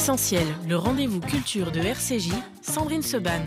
[0.00, 2.30] Essentiel, le rendez-vous culture de RCJ,
[2.62, 3.42] Sandrine Seban.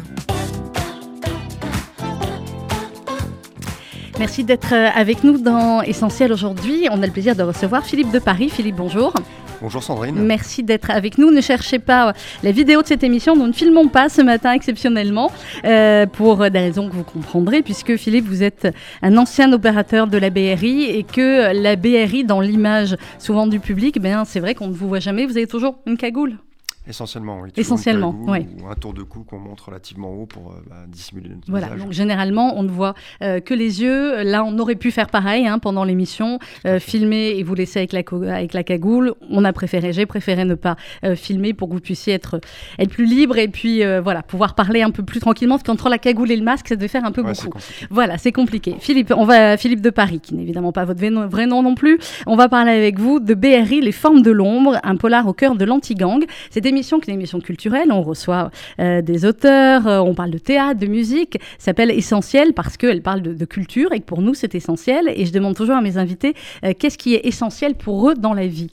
[4.19, 6.87] Merci d'être avec nous dans Essentiel aujourd'hui.
[6.91, 8.51] On a le plaisir de recevoir Philippe de Paris.
[8.51, 9.15] Philippe, bonjour.
[9.63, 10.15] Bonjour Sandrine.
[10.15, 11.31] Merci d'être avec nous.
[11.31, 12.11] Ne cherchez pas
[12.43, 13.33] la vidéo de cette émission.
[13.33, 15.31] Nous ne filmons pas ce matin exceptionnellement
[15.63, 18.67] euh, pour des raisons que vous comprendrez, puisque Philippe, vous êtes
[19.01, 24.01] un ancien opérateur de la BRI et que la BRI, dans l'image souvent du public,
[24.01, 25.25] ben, c'est vrai qu'on ne vous voit jamais.
[25.25, 26.39] Vous avez toujours une cagoule
[26.87, 27.49] Essentiellement, oui.
[27.55, 28.45] Essentiellement, oui.
[28.61, 31.67] Ou un tour de cou qu'on monte relativement haut pour euh, bah, dissimuler notre Voilà,
[31.67, 31.81] visage.
[31.83, 34.23] donc généralement, on ne voit euh, que les yeux.
[34.23, 37.93] Là, on aurait pu faire pareil hein, pendant l'émission, euh, filmer et vous laisser avec
[37.93, 38.01] la,
[38.35, 39.13] avec la cagoule.
[39.29, 40.75] On a préféré, j'ai préféré ne pas
[41.15, 42.39] filmer pour que vous puissiez être,
[42.79, 45.97] être plus libre et puis voilà, pouvoir parler un peu plus tranquillement, parce qu'entre la
[45.97, 47.57] cagoule et le masque, ça devait faire un peu Ouais, beaucoup.
[47.89, 48.75] Voilà, c'est compliqué.
[48.79, 51.97] Philippe, on va Philippe de Paris, qui n'est évidemment pas votre vrai nom- non plus.
[52.27, 55.55] On va parler avec vous de BRI, les formes de l'ombre, un polar au cœur
[55.55, 56.25] de l'anti-gang.
[56.49, 60.31] Cette émission, qui est une émission culturelle, on reçoit euh, des auteurs, euh, on parle
[60.31, 64.21] de théâtre, de musique, s'appelle Essentiel parce qu'elle parle de, de culture et que pour
[64.21, 65.03] nous c'est essentiel.
[65.15, 66.33] Et je demande toujours à mes invités
[66.65, 68.71] euh, qu'est-ce qui est essentiel pour eux dans la vie?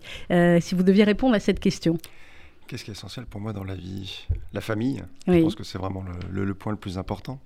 [0.61, 1.97] Si vous deviez répondre à cette question.
[2.67, 4.27] Qu'est-ce qui est essentiel pour moi dans la vie?
[4.53, 5.03] La famille.
[5.29, 5.39] Oui.
[5.39, 7.39] Je pense que c'est vraiment le, le- le point le plus important.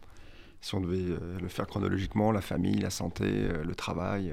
[0.60, 3.24] Si on devait le faire chronologiquement, la famille, la santé,
[3.70, 4.32] le travail,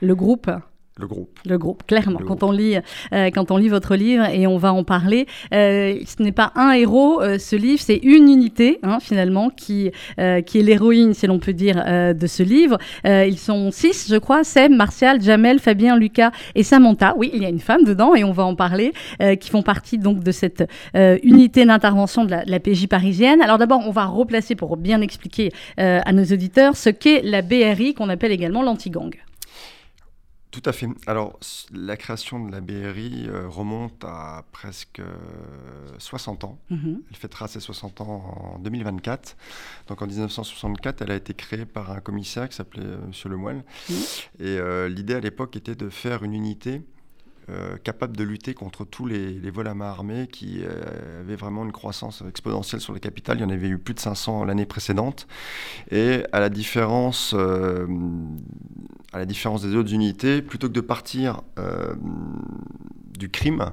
[0.00, 0.50] Le groupe
[0.98, 1.38] le groupe.
[1.46, 2.18] Le groupe, clairement.
[2.18, 2.50] Le quand, groupe.
[2.50, 2.76] On lit,
[3.12, 6.52] euh, quand on lit votre livre, et on va en parler, euh, ce n'est pas
[6.56, 11.14] un héros, euh, ce livre, c'est une unité, hein, finalement, qui, euh, qui est l'héroïne,
[11.14, 12.78] si l'on peut dire, euh, de ce livre.
[13.06, 17.14] Euh, ils sont six, je crois, Seb, Martial, Jamel, Fabien, Lucas et Samantha.
[17.16, 19.62] Oui, il y a une femme dedans, et on va en parler, euh, qui font
[19.62, 23.40] partie donc de cette euh, unité d'intervention de la, de la PJ parisienne.
[23.40, 27.42] Alors d'abord, on va replacer, pour bien expliquer euh, à nos auditeurs, ce qu'est la
[27.42, 29.14] BRI, qu'on appelle également l'anti-gang.
[30.60, 30.88] Tout à fait.
[31.06, 31.38] Alors,
[31.72, 35.14] la création de la BRI euh, remonte à presque euh,
[35.98, 36.58] 60 ans.
[36.70, 37.00] Mhm.
[37.08, 39.36] Elle fêtera ses 60 ans en 2024.
[39.86, 43.62] Donc en 1964, elle a été créée par un commissaire qui s'appelait euh, Monsieur Lemoine.
[43.88, 43.96] Mhm.
[44.40, 46.82] Et euh, l'idée à l'époque était de faire une unité
[47.50, 51.36] euh, capable de lutter contre tous les, les vols à main armée qui euh, avaient
[51.36, 53.38] vraiment une croissance exponentielle sur les capitales.
[53.38, 55.26] Il y en avait eu plus de 500 l'année précédente.
[55.90, 57.86] Et à la différence, euh,
[59.12, 61.94] à la différence des autres unités, plutôt que de partir euh,
[63.18, 63.72] du crime,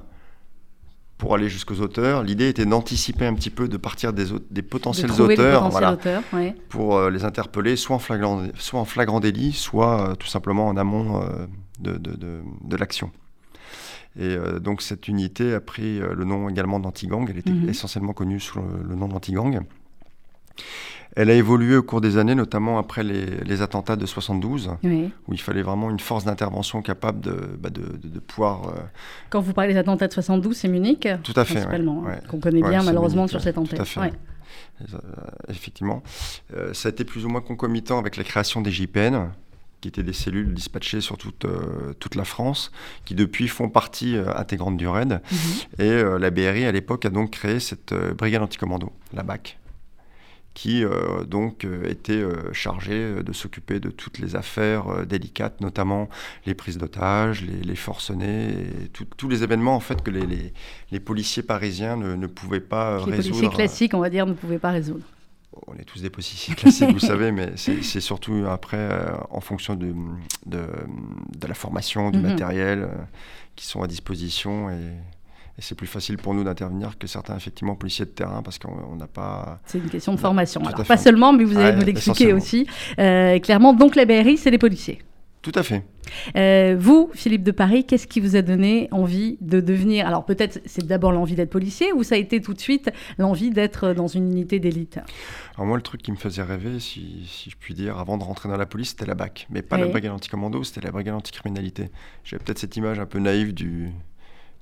[1.18, 2.22] pour aller jusqu'aux auteurs.
[2.22, 5.92] L'idée était d'anticiper un petit peu, de partir des, des De potentiels auteurs potentiels voilà,
[5.94, 6.54] auteurs, ouais.
[6.68, 10.68] pour euh, les interpeller soit en flagrant, soit en flagrant délit, soit euh, tout simplement
[10.68, 11.46] en amont euh,
[11.80, 13.10] de, de- de- de l'action.
[14.18, 17.26] Et euh, donc cette unité a pris euh, le nom également d'Antigang.
[17.28, 17.68] Elle était Mhm.
[17.68, 19.60] essentiellement connue sous le, le nom d'Antigang.
[21.18, 25.10] Elle a évolué au cours des années, notamment après les, les attentats de 72, Oui.
[25.28, 28.68] où il fallait vraiment une force d'intervention capable de, bah, de, de- de pouvoir...
[28.68, 28.72] euh,
[29.30, 32.20] Quand vous parlez des attentats de 72, c'est Munich Tout à fait, ouais, hein, ouais.
[32.28, 33.80] qu'on connaît Ouais, bien malheureusement Munich, sur cette tout antenne.
[33.80, 34.12] à fait.
[34.82, 34.98] Euh,
[35.48, 36.02] effectivement.
[36.54, 39.30] Euh, ça a été plus ou moins concomitant avec la création des JPN,
[39.80, 42.72] qui étaient des cellules dispatchées sur toute, euh, toute la France,
[43.04, 45.20] qui depuis font partie euh, intégrante du RAID.
[45.30, 45.38] Mhm.
[45.78, 49.58] Et euh, la BRI, à l'époque, a donc créé cette brigade anticommando, la BAC,
[50.54, 50.82] qui
[51.28, 56.08] donc était chargée de s'occuper de toutes les affaires délicates, notamment
[56.46, 58.52] les prises d'otages, les, les forcenés,
[58.84, 60.54] et tout- tous les événements en fait que les, les-
[60.92, 63.36] les policiers parisiens ne, ne pouvaient pas euh, Les résoudre.
[63.40, 65.04] policiers classiques, on va dire, ne pouvaient pas résoudre.
[65.66, 69.74] On est tous des policiers classiques, vous savez, mais c'est surtout après, euh, en fonction
[69.74, 69.94] de,
[70.46, 70.60] de,
[71.38, 72.26] de la formation, du Mhm.
[72.28, 72.88] matériel euh,
[73.56, 74.70] qui sont à disposition.
[74.70, 74.74] Et,
[75.58, 78.76] et c'est plus facile pour nous d'intervenir que certains, effectivement, policiers de terrain, parce qu'on
[78.92, 79.60] on n'a pas.
[79.64, 80.60] C'est une question de formation.
[80.62, 82.66] Alors, pas seulement, mais vous allez nous l'expliquer aussi.
[82.98, 84.98] Euh, clairement, donc la BRI, c'est les policiers.
[85.46, 85.84] Tout à fait.
[86.34, 90.60] Euh, vous, Philippe de Paris, qu'est-ce qui vous a donné envie de devenir Alors peut-être
[90.66, 94.08] c'est d'abord l'envie d'être policier ou ça a été tout de suite l'envie d'être dans
[94.08, 94.98] une unité d'élite?
[95.54, 98.24] Alors moi, le truc qui me faisait rêver, si, si je puis dire, avant de
[98.24, 99.46] rentrer dans la police, c'était la BAC.
[99.48, 99.82] Mais pas Oui.
[99.82, 101.90] la brigade anticommando, c'était la brigade anticriminalité.
[102.24, 103.90] J'avais peut-être cette image un peu naïve du,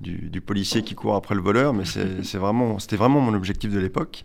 [0.02, 3.32] du, du policier qui court après le voleur, mais c'est c'est vraiment, c'était vraiment mon
[3.32, 4.22] objectif de l'époque.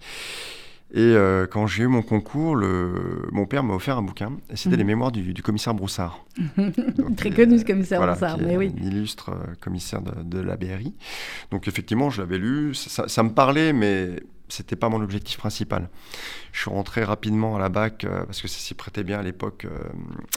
[0.92, 4.56] Et euh, quand j'ai eu mon concours, le, mon père m'a offert un bouquin, et
[4.56, 4.78] c'était Mhm.
[4.78, 6.26] les mémoires du, du commissaire Broussard.
[6.98, 8.74] Donc, Très connu ce commissaire voilà, Broussard, qui est mais oui.
[8.82, 10.96] un illustre euh, commissaire de, de la BRI.
[11.52, 14.16] Donc effectivement, je l'avais lu, ça me parlait, mais
[14.50, 15.90] c'était pas mon objectif principal.
[16.52, 19.24] Je suis rentré rapidement à la BAC euh, parce que ça s'y prêtait bien à
[19.24, 19.66] l'époque.
[19.66, 19.70] euh,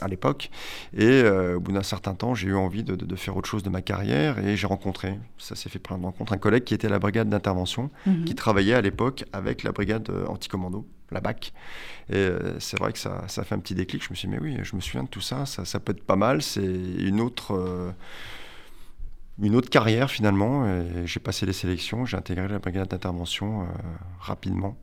[0.01, 0.49] à l'époque.
[0.95, 3.49] Et euh, au bout d'un certain temps, j'ai eu envie de, de- de faire autre
[3.49, 6.63] chose de ma carrière et j'ai rencontré, ça s'est fait plein de rencontres, un collègue
[6.63, 8.25] qui était à la brigade d'intervention, Mhm.
[8.25, 11.53] qui travaillait à l'époque avec la brigade anticommando, la BAC.
[12.11, 14.03] Et c'est vrai que ça, ça fait un petit déclic.
[14.03, 15.91] Je me suis dit, mais oui, je me souviens de tout ça, ça, ça peut
[15.93, 16.41] être pas mal.
[16.41, 17.93] C'est une autre.
[19.41, 20.65] Euh, une autre carrière finalement.
[21.05, 23.67] J'ai passé les sélections, j'ai intégré la brigade d'intervention
[24.19, 24.77] rapidement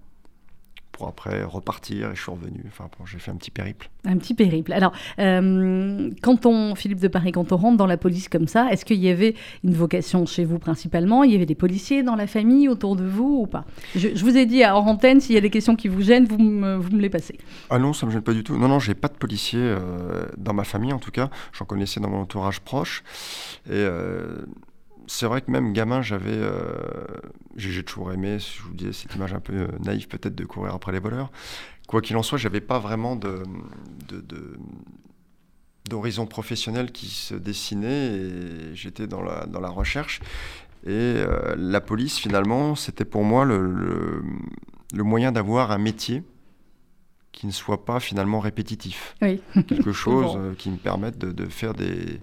[1.00, 2.62] pour après repartir et je suis revenu.
[2.66, 3.88] Enfin, bon, j'ai fait un petit périple.
[4.04, 4.70] Un petit périple.
[4.74, 8.70] Alors, euh, quand on, Philippe de Paris, quand on rentre dans la police comme ça,
[8.70, 11.24] est-ce qu'il y avait une vocation chez vous principalement?
[11.24, 13.64] Il y avait des policiers dans la famille autour de vous ou pas?
[13.96, 16.26] Je, vous ai dit à hors antenne, s'il y a des questions qui vous gênent,
[16.26, 17.38] vous me, vous me les passez.
[17.70, 18.58] Ah non, ça me gêne pas du tout.
[18.58, 21.30] Non, non, j'ai pas de policiers euh, dans ma famille en tout cas.
[21.54, 23.02] J'en connaissais dans mon entourage proche.
[23.66, 23.72] Et.
[23.72, 24.44] Euh,
[25.10, 26.72] c'est vrai que même gamin, j'avais, euh,
[27.56, 30.72] j'ai toujours aimé, je vous disais, cette image un peu euh, naïve peut-être de courir
[30.72, 31.32] après les voleurs.
[31.88, 33.42] Quoi qu'il en soit, j'avais pas vraiment de,
[35.88, 40.20] d'horizon professionnel qui se dessinait et j'étais dans la, dans la recherche.
[40.86, 44.22] Et euh, la police, finalement, c'était pour moi le,
[44.94, 46.22] le, moyen d'avoir un métier
[47.32, 49.16] qui ne soit pas finalement répétitif.
[49.20, 49.42] Oui.
[49.66, 52.20] Quelque chose qui me permette de, de faire des,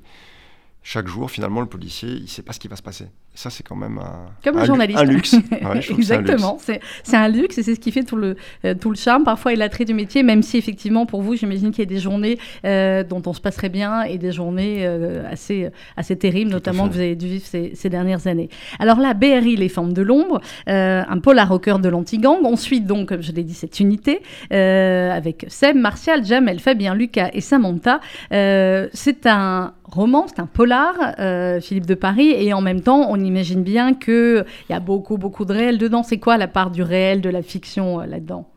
[0.90, 3.08] chaque jour, finalement, le policier, il ne sait pas ce qui va se passer.
[3.36, 4.98] ça, c'est quand même un, Comme un, journaliste.
[4.98, 5.36] un luxe.
[5.90, 6.58] Exactement.
[6.60, 6.80] C'est
[7.14, 9.58] un luxe et c'est ce qui fait tout le, euh, tout le charme, parfois, et
[9.58, 13.04] l'attrait du métier, même si, effectivement, pour vous, j'imagine qu'il y a des journées euh,
[13.04, 17.00] dont on se passerait bien et des journées euh, assez, assez terribles, notamment que vous
[17.02, 18.48] avez dû vivre ces, ces, dernières années.
[18.80, 22.46] Alors là, BRI, Les Formes de l'Ombre, un polar au cœur de l'anti-gang.
[22.46, 27.42] Ensuite, donc, comme je l'ai dit, cette unité avec Seb, Martial, Jamel, Fabien, Lucas et
[27.42, 28.00] Samantha.
[28.32, 33.20] c'est un roman, c'est un polar, euh, Philippe de Paris, et en même temps, on
[33.20, 36.04] imagine bien qu'il y a beaucoup, beaucoup de réel dedans.
[36.04, 38.50] C'est quoi la part du réel, de la fiction euh, là-dedans?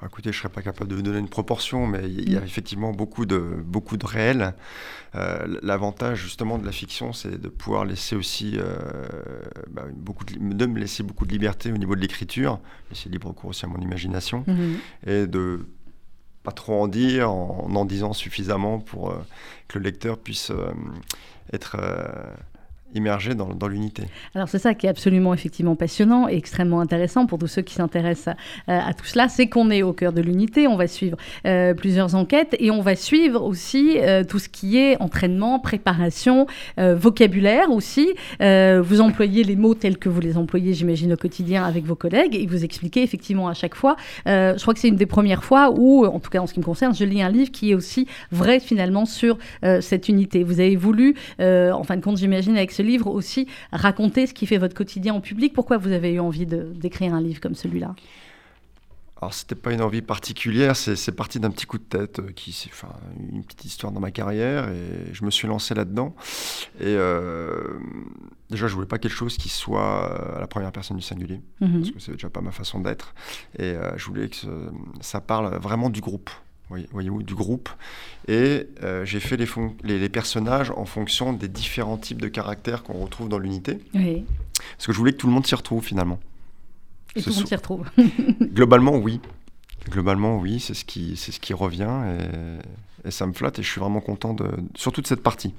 [0.00, 2.36] Ah, Écoutez, je ne serais pas capable de vous donner une proportion, mais il y
[2.36, 2.44] a mm.
[2.44, 4.54] effectivement beaucoup de, beaucoup de réel.
[5.14, 8.58] Euh, l'avantage justement de la fiction, c'est de pouvoir laisser aussi
[9.70, 12.60] bah, beaucoup de, de, me laisser beaucoup de liberté au niveau de l'écriture,
[12.90, 15.10] laisser libre cours aussi à mon imagination, mm-hmm.
[15.10, 15.66] et de
[16.52, 19.18] trop en dire, en en disant suffisamment pour euh,
[19.68, 20.72] que le lecteur puisse euh,
[21.52, 22.06] être euh,
[22.94, 24.04] immergé dans, l'unité.
[24.34, 27.74] Alors c'est ça qui est absolument effectivement passionnant et extrêmement intéressant pour tous ceux qui
[27.74, 28.34] s'intéressent
[28.66, 32.14] à, tout cela, c'est qu'on est au cœur de l'unité, on va suivre euh, plusieurs
[32.14, 36.46] enquêtes et on va suivre aussi euh, tout ce qui est entraînement, préparation,
[36.78, 38.08] euh, vocabulaire aussi.
[38.40, 42.34] vous employez les mots tels que vous les employez, j'imagine, au quotidien avec vos collègues
[42.34, 43.96] et vous expliquez effectivement à chaque fois.
[44.26, 46.60] je crois que c'est une des premières fois où, en tout cas en ce qui
[46.60, 49.36] me concerne, je lis un livre qui est aussi vrai finalement sur
[49.80, 50.42] cette unité.
[50.42, 54.46] Vous avez voulu, en fin de compte, j'imagine, avec ce livre aussi raconter ce qui
[54.46, 55.52] fait votre quotidien en public.
[55.52, 57.94] Pourquoi vous avez eu envie d'écrire un livre comme celui-là?
[59.20, 62.52] Alors, c'était pas une envie particulière, c'est parti d'un petit coup de tête, euh, qui
[62.52, 62.94] c'est enfin,
[63.32, 66.14] une petite histoire dans ma carrière, et je me suis lancé là-dedans.
[66.78, 67.80] Et euh,
[68.48, 71.40] déjà, je voulais pas quelque chose qui soit euh, à la première personne du singulier,
[71.60, 71.80] mhm.
[71.80, 73.12] parce que c'est déjà pas ma façon d'être.
[73.58, 74.36] Et je voulais que
[75.00, 76.30] ça parle vraiment du groupe
[76.68, 77.68] voyez-vous, du groupe.
[78.26, 79.46] Et euh, j'ai fait les,
[79.84, 83.78] les, personnages en fonction des différents types de caractères qu'on retrouve dans l'unité.
[83.94, 84.24] Oui.
[84.76, 86.20] Parce que je voulais que tout le monde s'y retrouve finalement.
[87.16, 87.86] Et tout le monde s'y retrouve.
[88.52, 89.20] Globalement, oui.
[89.88, 91.90] Globalement, oui, c'est ce qui, ce qui revient
[93.04, 95.54] et, et, ça me flatte et je suis vraiment content de, surtout de cette partie.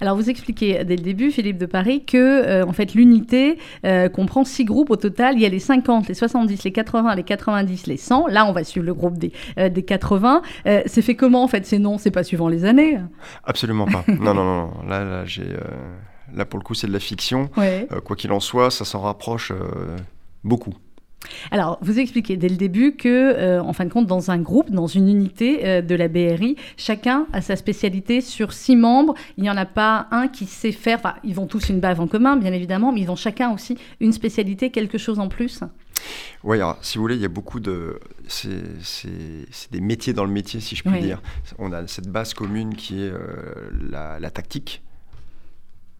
[0.00, 4.08] Alors vous expliquez dès le début, Philippe de Paris, que euh, en fait l'unité euh,
[4.08, 5.34] comprend six groupes au total.
[5.36, 8.28] Il y a les 50, les 70, les 80, les 90, les 100.
[8.28, 10.42] Là, on va suivre le groupe des, euh, des 80.
[10.86, 11.98] c'est fait comment en fait ces noms?
[11.98, 12.98] C'est pas suivant les années?
[13.44, 14.04] Absolument pas.
[14.08, 14.70] non, non, non.
[14.88, 15.46] Là, là, j'ai,
[16.34, 17.48] là pour le coup, c'est de la fiction.
[18.04, 19.52] quoi qu'il en soit, ça s'en rapproche
[20.42, 20.74] beaucoup.
[21.50, 24.70] Alors, vous expliquez dès le début que, euh, en fin de compte, dans un groupe,
[24.70, 29.14] dans une unité euh, de la BRI, chacun a sa spécialité sur six membres.
[29.36, 30.98] Il n'y en a pas un qui sait faire.
[30.98, 33.76] Enfin, ils vont tous une bave en commun, bien évidemment, mais ils ont chacun aussi
[34.00, 35.60] une spécialité, quelque chose en plus.
[36.42, 37.98] Oui, alors, si vous voulez, il y a beaucoup de.
[38.28, 41.22] C'est des métiers dans le métier, si je puis dire.
[41.58, 43.18] On a cette base commune qui est euh,
[43.90, 44.82] la, tactique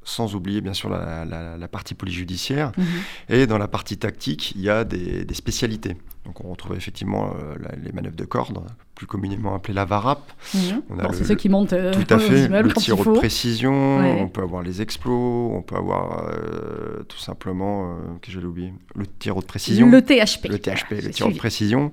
[0.05, 2.73] sans oublier bien sûr la, partie polyjudiciaire.
[2.77, 2.85] Mhm.
[3.31, 5.97] Et dans la partie tactique, il y a des, spécialités.
[6.25, 8.59] Donc on retrouve effectivement euh, les manœuvres de corde,
[8.95, 10.33] plus communément appelées la varap.
[10.55, 10.83] Mhm.
[11.13, 14.63] C'est ceux qui montent euh, tout à fait, le tir de précision, on peut avoir
[14.63, 19.89] les explos, on peut avoir euh, tout simplement, que j'ai oublié, le tir de précision.
[19.89, 20.49] Le THP.
[20.49, 21.93] Le THP, le tir de précision.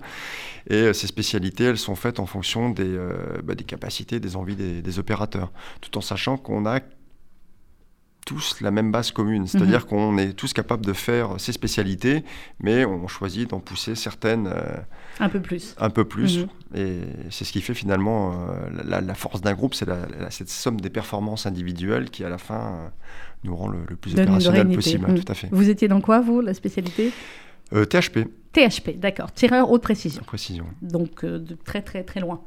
[0.70, 2.96] Et ces spécialités, elles sont faites en fonction des,
[3.44, 5.52] bah, des capacités, des envies des, des opérateurs,
[5.82, 6.80] tout en sachant qu'on a
[8.26, 9.86] tous la même base commune, c'est-à-dire mhm.
[9.86, 12.24] qu'on est tous capables de faire ces spécialités,
[12.60, 14.78] mais on choisit d'en pousser certaines euh,
[15.20, 15.76] un peu plus.
[15.80, 16.48] Un peu plus, mhm.
[16.76, 17.00] et
[17.30, 19.88] c'est ce qui fait finalement euh, la, force d'un groupe, c'est
[20.30, 22.88] cette somme des performances individuelles qui à la fin euh,
[23.44, 25.08] nous rend le, plus opérationnel possible.
[25.08, 25.20] Mhm.
[25.24, 25.50] Tout à fait.
[25.52, 27.12] Vous étiez dans quoi vous, la spécialité?
[27.72, 28.28] THP.
[28.52, 29.32] THP, d'accord.
[29.32, 30.22] Tireur haute précision.
[30.24, 30.66] Précision.
[30.82, 32.42] Donc de très très très loin.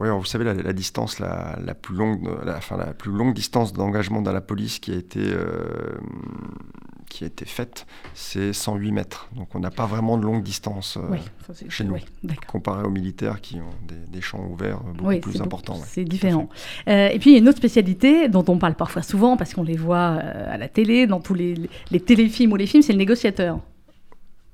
[0.00, 3.72] Oui, vous savez, la, distance la, la, plus longue, la, enfin, la plus longue distance
[3.72, 5.98] d'engagement dans la police qui a été, euh,
[7.08, 9.28] qui a été faite, c'est 108 mètres.
[9.34, 11.16] Donc on n'a pas vraiment de longue distance euh,
[11.68, 11.96] chez nous,
[12.46, 13.74] comparé aux militaires qui ont
[14.08, 15.80] des, champs ouverts beaucoup plus importants.
[15.84, 16.48] C'est différent.
[16.86, 19.52] Euh, et puis il y a une autre spécialité dont on parle parfois souvent parce
[19.52, 21.54] qu'on les voit à la télé, dans tous les,
[21.90, 23.58] les téléfilms ou les films, c'est le négociateur.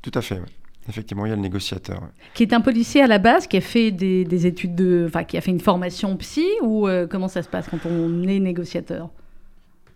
[0.00, 0.40] Tout à fait.
[0.88, 2.02] Effectivement, il y a le négociateur.
[2.34, 5.36] Qui est un policier à la base, qui a fait des, études de, enfin, qui
[5.36, 9.08] a fait une formation psy, ou euh, comment ça se passe quand on est négociateur?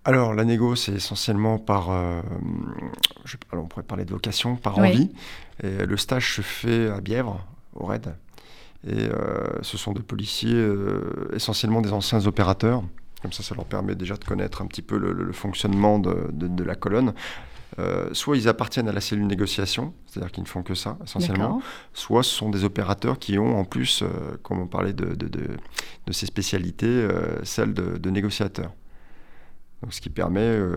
[0.05, 2.23] Alors, la négo, c'est essentiellement par, euh,
[3.53, 5.11] on pourrait parler de vocation, par envie.
[5.63, 8.15] Et le stage se fait à Bièvre, au RAID.
[8.87, 10.67] Et euh, ce sont des policiers,
[11.35, 12.83] essentiellement des anciens opérateurs.
[13.21, 16.75] Comme ça, ça leur permet déjà de connaître un petit peu le, fonctionnement de, la
[16.77, 17.15] colonne.
[17.79, 21.61] Euh, soit ils appartiennent à la cellule négociation, c'est-à-dire qu'ils ne font que ça essentiellement,
[21.93, 25.17] soit ce sont des opérateurs qui ont en plus, euh, comme on parlait de,
[26.11, 28.73] ces spécialités, euh, celle de, négociateurs
[29.91, 30.77] ce qui permet euh,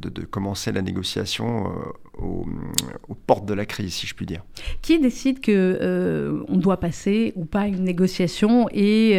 [0.00, 4.44] de, commencer la négociation euh, aux, portes de la crise, si je puis dire.
[4.82, 9.16] Qui décide que euh, on doit passer ou pas à une négociation et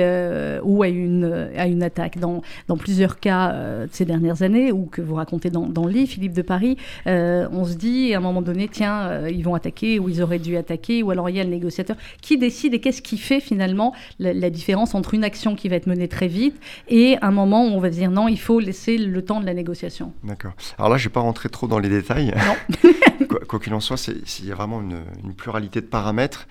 [0.63, 3.53] ou à une à une attaque dans, dans plusieurs cas
[3.85, 6.77] de ces dernières années ou que vous racontez dans, dans le livre, Philippe de Paris,
[7.05, 10.55] on se dit à un moment donné, tiens, ils vont attaquer ou ils auraient dû
[10.55, 11.97] attaquer ou alors il y a le négociateur.
[12.21, 15.75] Qui décide et qu'est-ce qui fait finalement la, la différence entre une action qui va
[15.75, 16.55] être menée très vite
[16.87, 19.53] et un moment où on va dire non, il faut laisser le temps de la
[19.53, 20.13] négociation.
[20.23, 20.53] D'accord.
[20.77, 22.33] Alors là, je ne vais pas rentrer trop dans les détails.
[22.45, 22.89] Non.
[23.47, 26.47] quoi qu'il en soit, il y a vraiment une, pluralité de paramètres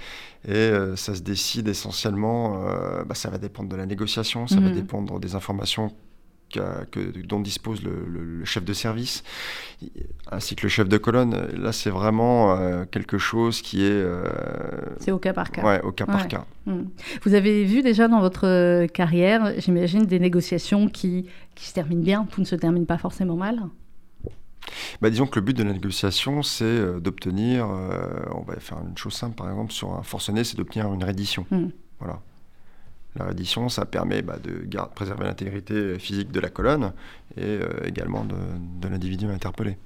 [0.46, 4.56] et euh, ça se décide essentiellement, euh, bah, ça va dépendre de la négociation, ça
[4.56, 4.74] va mhm.
[4.74, 5.92] dépendre des informations
[6.52, 9.24] que, dont dispose le, chef de service,
[10.30, 11.34] ainsi que le chef de colonne.
[11.56, 13.90] Là, c'est vraiment euh, quelque chose qui est...
[13.90, 14.24] Euh,
[15.00, 15.62] c'est au cas par cas.
[15.62, 16.44] Ouais, au cas par cas.
[16.66, 16.84] Hmm.
[17.22, 22.02] Vous avez vu déjà dans votre euh, carrière, j'imagine, des négociations qui, qui se terminent
[22.02, 23.62] bien, tout ne se termine pas forcément mal?
[25.00, 27.68] Bah, disons que le but de la négociation, c'est d'obtenir,
[28.32, 31.46] on va faire une chose simple par exemple, sur un forcené, c'est d'obtenir une reddition.
[31.50, 31.68] Hmm.
[31.98, 32.20] Voilà.
[33.16, 36.92] La reddition, ça permet bah, de préserver l'intégrité physique de la colonne
[37.36, 39.78] et euh, également de l'individu interpellé.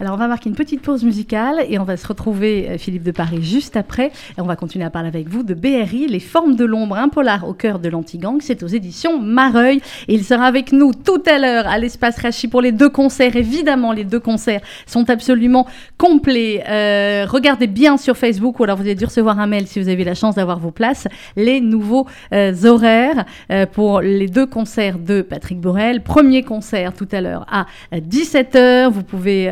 [0.00, 3.04] Alors on va marquer une petite pause musicale et on va se retrouver, euh, Philippe
[3.04, 4.10] de Paris, juste après.
[4.36, 7.08] Et on va continuer à parler avec vous de BRI, Les Formes de l'ombre, un
[7.08, 8.38] polar au cœur de l'anti-gang.
[8.40, 9.80] C'est aux éditions Mareuil.
[10.08, 13.36] Et il sera avec nous tout à l'heure à l'espace Rachi pour les deux concerts.
[13.36, 16.64] Évidemment, les deux concerts sont absolument complets.
[16.68, 19.88] Euh, regardez bien sur Facebook ou alors vous avez dû recevoir un mail si vous
[19.88, 21.06] avez la chance d'avoir vos places.
[21.36, 23.24] Les nouveaux euh, horaires
[23.72, 26.02] pour les deux concerts de Patrick Borel.
[26.02, 28.90] Premier concert tout à l'heure à 17h.
[28.90, 29.48] Vous pouvez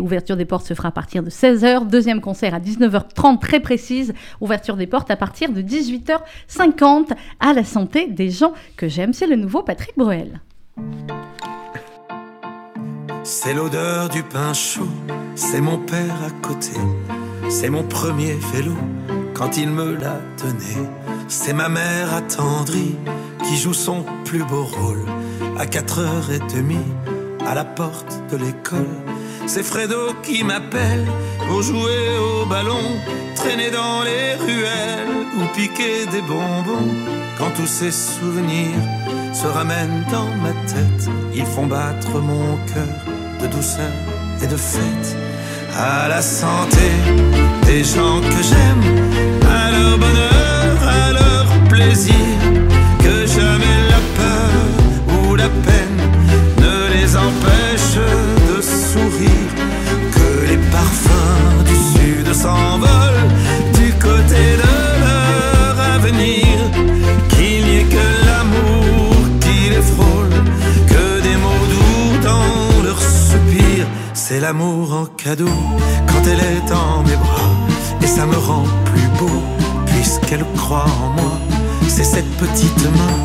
[0.00, 1.86] Ouverture des portes se fera à partir de 16h.
[1.86, 4.14] Deuxième concert à 19h30, très précise.
[4.40, 7.12] Ouverture des portes à partir de 18h50.
[7.40, 10.40] À la santé des gens que j'aime, c'est le nouveau Patrick Bruel.
[13.24, 14.88] C'est l'odeur du pain chaud,
[15.34, 16.70] c'est mon père à côté,
[17.48, 18.76] c'est mon premier vélo
[19.34, 20.88] quand il me l'a donné.
[21.26, 22.94] C'est ma mère attendrie
[23.44, 25.04] qui joue son plus beau rôle
[25.58, 26.76] à 4h30
[27.44, 28.86] à la porte de l'école.
[29.48, 31.06] C'est Fredo qui m'appelle
[31.48, 32.98] pour jouer au ballon,
[33.36, 36.92] traîner dans les ruelles ou piquer des bonbons.
[37.38, 38.82] Quand tous ces souvenirs
[39.32, 42.96] se ramènent dans ma tête, ils font battre mon cœur
[43.40, 43.92] de douceur
[44.42, 45.16] et de fête.
[45.78, 46.88] À la santé
[47.66, 48.84] des gens que j'aime,
[49.48, 50.35] à leur bonheur,
[74.46, 75.58] l'amour en cadeau
[76.06, 77.50] quand elle est dans mes bras,
[78.00, 79.42] et ça me rend plus beau
[79.86, 81.36] puisqu'elle croit en moi.
[81.88, 83.18] C'est cette petite main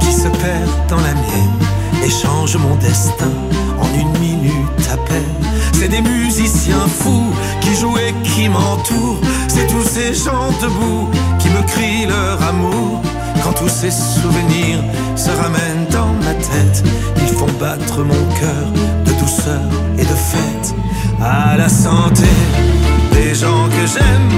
[0.00, 1.58] qui se perd dans la mienne
[2.04, 3.32] et change mon destin
[3.80, 5.40] en une minute à peine.
[5.72, 9.22] C'est des musiciens fous qui jouent et qui m'entourent.
[9.48, 13.00] C'est tous ces gens debout qui me crient leur amour.
[13.42, 14.84] Quand tous ces souvenirs
[15.16, 16.84] se ramènent dans ma tête,
[17.22, 19.68] ils font battre mon cœur douceur
[19.98, 20.74] et de fête.
[21.20, 22.30] À la santé
[23.12, 24.30] des gens que j'aime,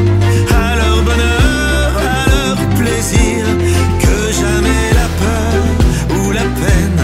[0.51, 3.45] à leur bonheur, à leur plaisir,
[4.05, 5.63] que jamais la peur
[6.19, 7.01] ou la peine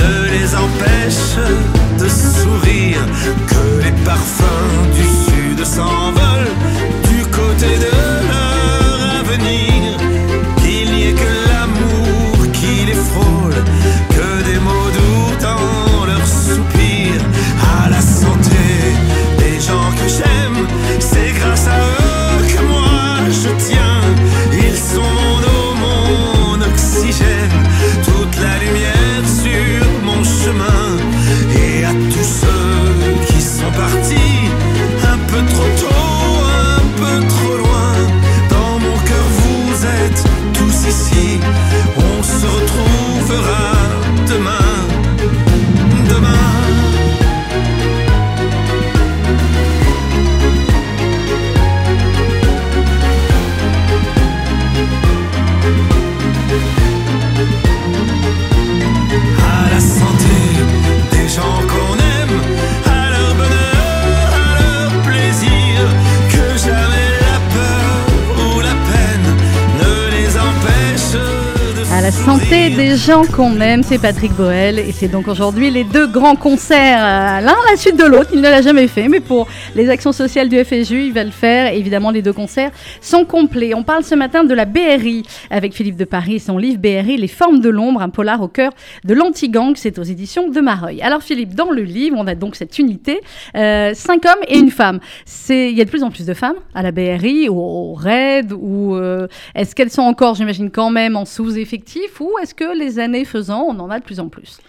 [0.00, 1.36] ne les empêche
[1.98, 3.04] de sourire,
[3.46, 6.09] que les parfums du sud s'envolent
[21.60, 21.89] so
[72.30, 76.36] chanter des gens qu'on aime, c'est Patrick Boel et c'est donc aujourd'hui les deux grands
[76.36, 78.30] concerts, euh, l'un à la suite de l'autre.
[78.32, 81.32] Il ne l'a jamais fait, mais pour les actions sociales du FSU, il va le
[81.32, 81.72] faire.
[81.72, 82.70] évidemment, les deux concerts
[83.00, 83.74] sont complets.
[83.74, 87.16] On parle ce matin de la BRI avec Philippe de Paris et son livre BRI,
[87.16, 88.70] Les formes de l'ombre, un polar au cœur
[89.04, 89.72] de l'anti-gang.
[89.74, 91.02] C'est aux éditions de Mareuil.
[91.02, 93.20] Alors Philippe, dans le livre, on a donc cette unité,
[93.56, 95.00] euh, cinq hommes et une femme.
[95.48, 98.52] Il y a de plus en plus de femmes à la BRI, au, au RAID,
[98.52, 103.24] ou euh, est-ce qu'elles sont encore, j'imagine, quand même en sous-effectif est-ce que les années
[103.24, 104.60] faisant, on en a de plus en plus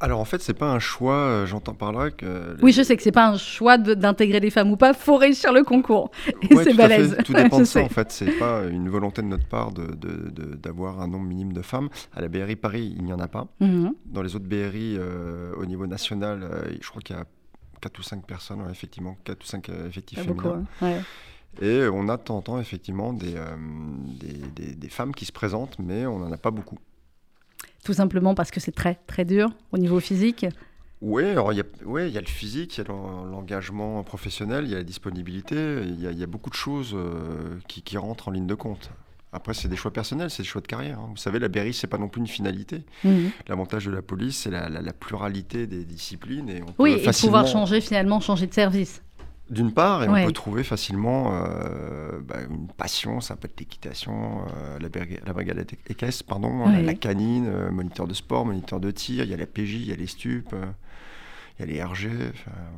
[0.00, 2.56] alors en fait, c'est pas un choix, euh, j'entends par là que...
[2.62, 5.52] Oui, je sais que c'est pas un choix d'intégrer des femmes ou pas, faut réussir
[5.52, 6.12] le concours.
[6.50, 7.16] Et c'est balèze.
[7.24, 11.00] Tout dépend de ça en fait, c'est pas une volonté de notre part d'avoir de,
[11.00, 11.88] de, un nombre minime de femmes.
[12.14, 13.48] À la BRI Paris, il n'y en a pas.
[13.58, 13.92] Mhm.
[14.06, 17.24] Dans les autres BRI, euh, au niveau national, euh, je crois qu'il y a
[17.80, 20.64] 4 ou 5 personnes, effectivement, 4 ou 5 effectifs féminins.
[20.80, 21.00] ouais.
[21.60, 23.56] Et on a de temps en temps effectivement euh,
[24.20, 26.78] des, des, des, femmes qui se présentent, mais on n'en a pas beaucoup.
[27.84, 30.46] Tout simplement parce que c'est très très dur au niveau physique
[31.00, 34.02] oui, alors il y, a, ouais, il y a le physique, il y a l'engagement
[34.02, 36.92] professionnel, il y a la disponibilité, il y a, il y a beaucoup de choses
[36.92, 38.90] euh, qui, qui, rentrent en ligne de compte.
[39.32, 40.98] Après, c'est des choix personnels, c'est des choix de carrière.
[40.98, 41.08] Hein.
[41.10, 42.82] Vous savez, la BRI, c'est pas non plus une finalité.
[43.04, 43.30] Mhm.
[43.46, 46.48] L'avantage de la police, c'est la, la, pluralité des disciplines.
[46.48, 49.02] Et on oui, et pouvoir changer finalement, changer de service.
[49.50, 54.42] D'une part, et on peut trouver facilement euh, bah, une passion, ça peut être l'équitation,
[54.56, 54.88] euh, la,
[55.24, 59.34] la, brigade équestre, pardon, la, canine, euh, moniteur de sport, moniteur de tir, il y
[59.34, 60.54] a la PJ, il y a les stupes
[61.58, 62.08] y a les RG.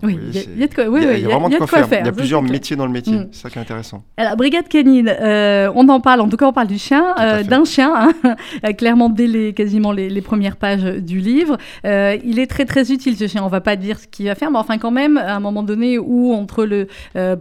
[0.02, 1.86] Oui, il y, a de quoi, oui, il y a, vraiment de quoi, faire.
[2.00, 3.14] Il y a plusieurs métiers dans le métier.
[3.14, 3.28] Mm.
[3.32, 4.02] C'est ça qui est intéressant.
[4.16, 7.42] Alors, brigade canine, euh, on en parle, en tout cas, on parle du chien, euh,
[7.42, 11.58] d'un chien, hein, clairement dès les, quasiment les, premières pages du livre.
[11.84, 13.44] Euh, il est très, très utile, ce chien.
[13.44, 15.62] On va pas dire ce qu'il va faire, mais enfin, quand même, à un moment
[15.62, 16.88] donné où, entre le,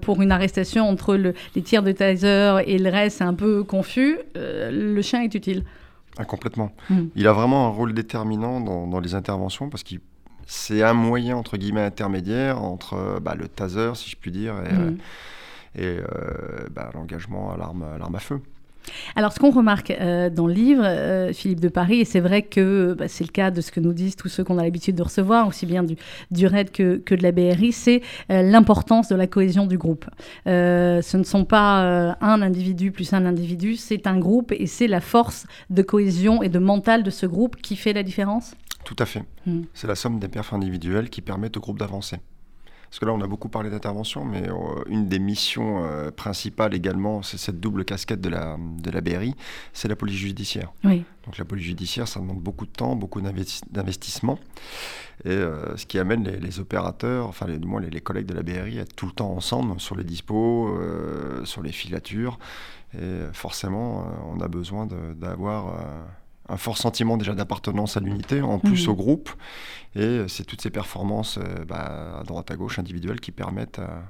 [0.01, 3.63] pour une arrestation, entre le, les tirs de taser et le reste, c'est un peu
[3.63, 5.63] confus, le chien est utile.
[6.17, 6.71] Ah, complètement.
[6.89, 7.03] Mm.
[7.15, 10.01] Il a vraiment un rôle déterminant dans, dans les interventions parce qu'il
[10.49, 14.55] c'est un moyen entre guillemets intermédiaire entre euh, bah, le taser, si je puis dire,
[14.65, 14.97] et, mhm.
[15.77, 18.41] euh, euh, bah, l'engagement à l'arme à feu.
[19.15, 19.93] Alors, ce qu'on remarque
[20.31, 23.61] dans le livre, Philippe de Paris, et c'est vrai que bah, c'est le cas de
[23.61, 25.95] ce que nous disent tous ceux qu'on a l'habitude de recevoir, aussi bien du,
[26.31, 30.05] du RAID que, que, de la BRI, c'est l'importance de la cohésion du groupe.
[30.45, 35.01] ce ne sont pas un individu plus un individu, c'est un groupe et c'est la
[35.01, 38.55] force de cohésion et de mental de ce groupe qui fait la différence?
[38.89, 39.23] Tout à fait.
[39.45, 39.65] Hmm.
[39.75, 42.17] C'est la somme des perfs individuels qui permettent au groupe d'avancer.
[42.89, 44.53] Parce que là, on a beaucoup parlé d'intervention, mais euh,
[44.87, 49.35] une des missions euh, principales également, c'est cette double casquette de la, de la BRI,
[49.73, 50.73] c'est la police judiciaire.
[50.83, 51.03] Oui.
[51.23, 54.39] Donc la police judiciaire, ça demande beaucoup de temps, beaucoup d'investissement.
[55.23, 58.79] Et euh, ce qui amène les, opérateurs, enfin du moins les, collègues de la BRI,
[58.79, 60.75] à être tout le temps ensemble sur les dispos,
[61.43, 62.39] sur les filatures.
[62.99, 65.75] Et forcément, on a besoin d'avoir
[66.49, 68.91] un fort sentiment déjà d'appartenance à l'unité, en plus mhm.
[68.91, 69.29] au groupe.
[69.95, 74.03] Et c'est toutes ces performances euh, bah, à droite à gauche individuelles qui permettent à,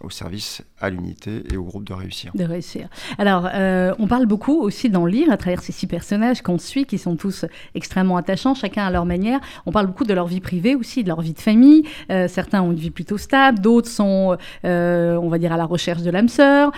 [0.00, 2.32] au service, à l'unité et au groupe de réussir.
[2.34, 2.88] De réussir.
[3.16, 6.58] Alors, euh, on parle beaucoup aussi dans le livre, à travers ces six personnages qu'on
[6.58, 9.40] suit, qui sont tous extrêmement attachants, chacun à leur manière.
[9.64, 11.84] On parle beaucoup de leur vie privée aussi, de leur vie de famille.
[12.10, 15.64] Euh, certains ont une vie plutôt stable, d'autres sont, euh, on va dire, à la
[15.64, 16.72] recherche de l'âme sœur.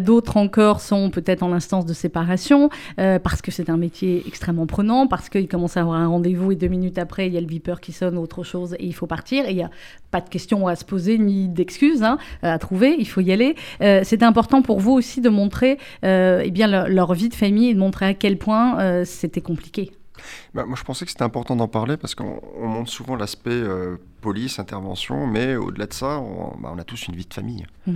[0.00, 5.06] d'autres encore sont peut-être en instance de séparation, parce que c'est un métier extrêmement prenant,
[5.06, 7.46] parce qu'ils commencent à avoir un rendez-vous et deux minutes après, il y a le
[7.46, 9.46] beeper qui sonne, autre chose, et il faut partir.
[9.46, 9.70] Et il n'y a
[10.10, 13.54] pas de questions à se poser, ni d'excuses Hein, à trouver, il faut y aller.
[13.80, 17.68] Euh, c'était important pour vous aussi de montrer euh, eh bien, leur, vie de famille
[17.68, 19.92] et de montrer à quel point euh, c'était compliqué.
[20.54, 23.62] Bah, moi, je pensais que c'était important d'en parler parce qu'on montre souvent l'aspect
[24.20, 27.66] police, intervention, mais au-delà de ça, on, bah, a tous une vie de famille.
[27.86, 27.92] Mmh.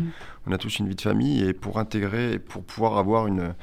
[0.46, 3.54] On a tous une vie de famille et pour intégrer, pour pouvoir avoir une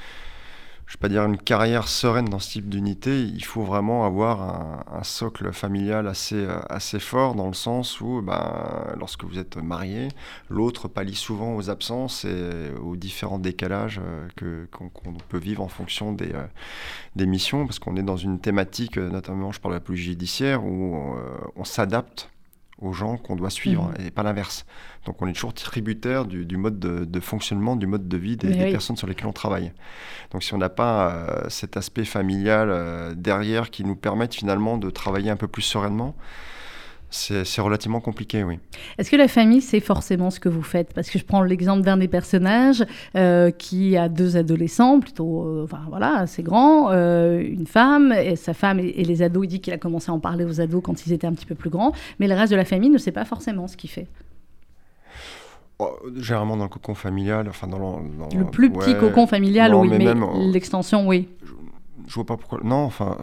[0.85, 4.85] je vais pas dire une carrière sereine dans ce type d'unité, il faut vraiment avoir
[4.93, 9.57] un, socle familial assez, euh, assez fort dans le sens où ben, lorsque vous êtes
[9.57, 10.09] marié,
[10.49, 15.67] l'autre pallie souvent aux absences et aux différents décalages euh, que, qu'on, peut vivre en
[15.67, 16.45] fonction des, euh,
[17.15, 20.63] des missions, parce qu'on est dans une thématique, notamment je parle de la police judiciaire,
[20.63, 21.15] où
[21.55, 22.29] on s'adapte
[22.79, 24.05] aux gens qu'on doit suivre mmh.
[24.05, 24.65] et pas l'inverse.
[25.05, 28.95] Donc on est toujours tributaire du, mode de, fonctionnement, du mode de vie des, personnes
[28.95, 29.71] sur lesquelles on travaille.
[30.31, 34.77] Donc si on n'a pas euh, cet aspect familial euh, derrière qui nous permette finalement
[34.77, 36.15] de travailler un peu plus sereinement,
[37.15, 38.57] c'est relativement compliqué, oui.
[38.97, 40.93] Est-ce que la famille, c'est forcément ce que vous faites?
[40.95, 42.83] Parce que je prends l'exemple d'un des personnages
[43.15, 48.79] euh, qui a deux adolescents, plutôt, enfin voilà, assez grands, une femme, et sa femme
[48.79, 49.45] et, et les ados.
[49.45, 51.45] Il dit qu'il a commencé à en parler aux ados quand ils étaient un petit
[51.45, 53.91] peu plus grands, mais le reste de la famille ne sait pas forcément ce qu'il
[53.91, 54.07] fait.
[56.15, 60.13] Généralement dans le cocon familial, enfin dans le, le plus petit cocon familial, oui, mais,
[60.51, 61.27] l'extension, oui.
[61.43, 61.51] Je,
[62.07, 62.59] je, vois pas pourquoi.
[62.63, 63.17] Non, enfin,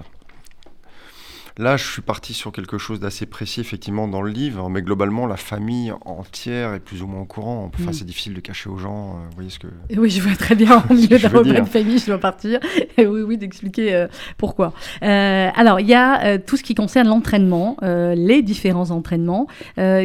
[1.60, 5.26] Là, je suis parti sur quelque chose d'assez précis, effectivement, dans le livre, mais globalement,
[5.26, 7.70] la famille entière est plus ou moins au courant.
[7.74, 7.92] Enfin, mm.
[7.92, 9.10] c'est difficile de cacher aux gens.
[9.10, 9.66] Euh, vous voyez ce que.
[9.94, 12.60] Oui, je vois très bien, au milieu d'un repas de famille, je dois partir.
[12.96, 14.06] Et oui, oui, d'expliquer euh,
[14.38, 14.72] pourquoi.
[15.02, 19.46] Euh, alors, il y a tout ce qui concerne l'entraînement, les différents entraînements,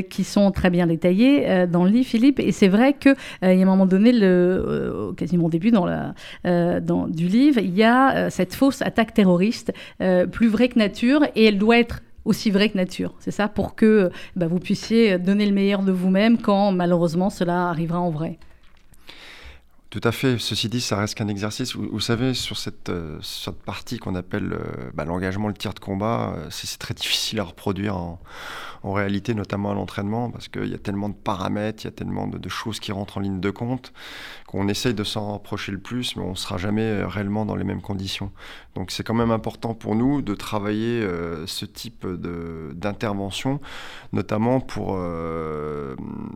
[0.10, 2.42] qui sont très bien détaillés dans le livre, Philippe.
[2.42, 6.14] Et c'est vrai qu'il y a un moment donné, le, quasiment au début dans la,
[6.82, 9.72] dans, du livre, il y a cette fausse attaque terroriste,
[10.32, 13.14] plus vraie que nature et elle doit être aussi vraie que nature.
[13.20, 13.48] C'est ça?
[13.48, 18.10] Pour que bah, vous puissiez donner le meilleur de vous-même quand malheureusement cela arrivera en
[18.10, 18.40] vrai.
[19.92, 20.38] Tout à fait.
[20.40, 21.76] Ceci dit, ça reste qu'un exercice.
[21.76, 25.80] Vous, savez, sur cette, euh, cette partie qu'on appelle euh, bah, l'engagement, le tir de
[25.80, 28.20] combat, euh, c'est très difficile à reproduire en,
[28.84, 32.28] réalité, notamment à l'entraînement, parce qu'il y a tellement de paramètres, il y a tellement
[32.28, 33.94] de, choses qui rentrent en ligne de compte,
[34.46, 37.64] qu'on essaye de s'en rapprocher le plus, mais on ne sera jamais réellement dans les
[37.64, 38.32] mêmes conditions.
[38.76, 41.04] Donc c'est quand même important pour nous de travailler
[41.48, 43.60] ce type d'intervention,
[44.14, 45.00] notamment pour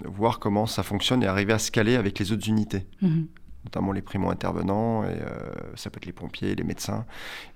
[0.05, 2.88] voir comment ça fonctionne et arriver à se caler avec les autres unités.
[3.03, 3.25] Mmh
[3.65, 5.30] notamment les primo-intervenants, et euh,
[5.76, 7.06] ça peut être les pompiers, les médecins.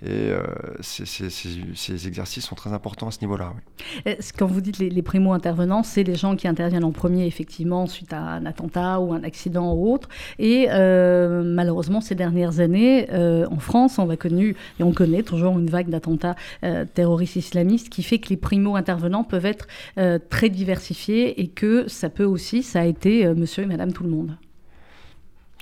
[0.02, 0.44] Et euh,
[0.82, 3.54] ces, exercices sont très importants à ce niveau-là.
[4.38, 8.20] Quand vous dites les, primo-intervenants, c'est les gens qui interviennent en premier, effectivement, suite à
[8.20, 10.10] un attentat ou un accident ou autre.
[10.40, 15.58] Et euh, malheureusement, ces dernières années, en France, on a connu, et on connaît toujours
[15.58, 16.36] une vague d'attentats
[16.94, 19.68] terroristes islamistes qui fait que les primo-intervenants peuvent être
[20.30, 24.10] très diversifiés et que ça peut aussi, ça a été monsieur et madame tout le
[24.10, 24.38] monde.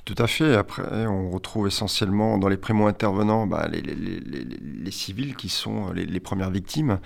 [0.04, 0.56] Tout à fait.
[0.56, 6.98] Après, on retrouve essentiellement dans les primo-intervenants bah, les, civils qui sont les, premières victimes,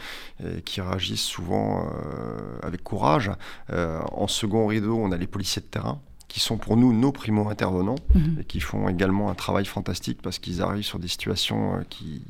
[0.42, 3.30] et qui réagissent souvent euh, avec courage.
[3.70, 7.12] Euh, en second rideau, on a les policiers de terrain qui sont pour nous nos
[7.12, 8.38] primo-intervenants mhm.
[8.40, 12.22] et qui font également un travail fantastique parce qu'ils arrivent sur des situations euh, qui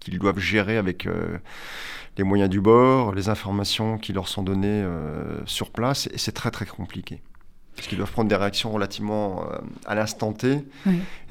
[0.00, 1.06] qu'ils doivent gérer avec
[2.16, 4.84] les moyens du bord, les informations qui leur sont données
[5.46, 7.22] sur place, et c'est très très compliqué
[7.76, 10.64] parce qu'ils doivent prendre des réactions relativement euh, à l'instant T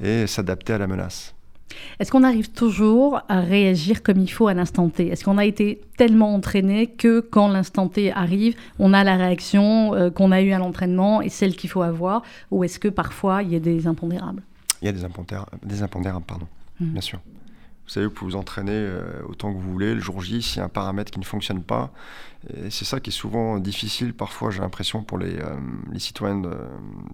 [0.02, 1.34] et s'adapter à la menace.
[1.98, 5.08] Est-ce qu'on arrive toujours à réagir comme il faut à l'instant T?
[5.08, 9.94] Est-ce qu'on a été tellement entraîné que quand l'instant T arrive, on a la réaction
[9.94, 12.22] euh, qu'on a eue à l'entraînement et celle qu'il faut avoir?
[12.50, 14.42] Ou est-ce que parfois il y a des impondérables?
[14.80, 16.46] Il y a des impondérables, des impondérables pardon,
[16.80, 16.86] mmh.
[16.86, 17.20] bien sûr.
[17.84, 19.94] Vous savez, vous pouvez vous entraîner euh, autant que vous voulez.
[19.94, 21.92] Le jour J, s'il y a un paramètre qui ne fonctionne pas,
[22.54, 25.56] et c'est ça qui est souvent difficile, parfois, j'ai l'impression, pour les, euh,
[25.90, 26.42] les citoyens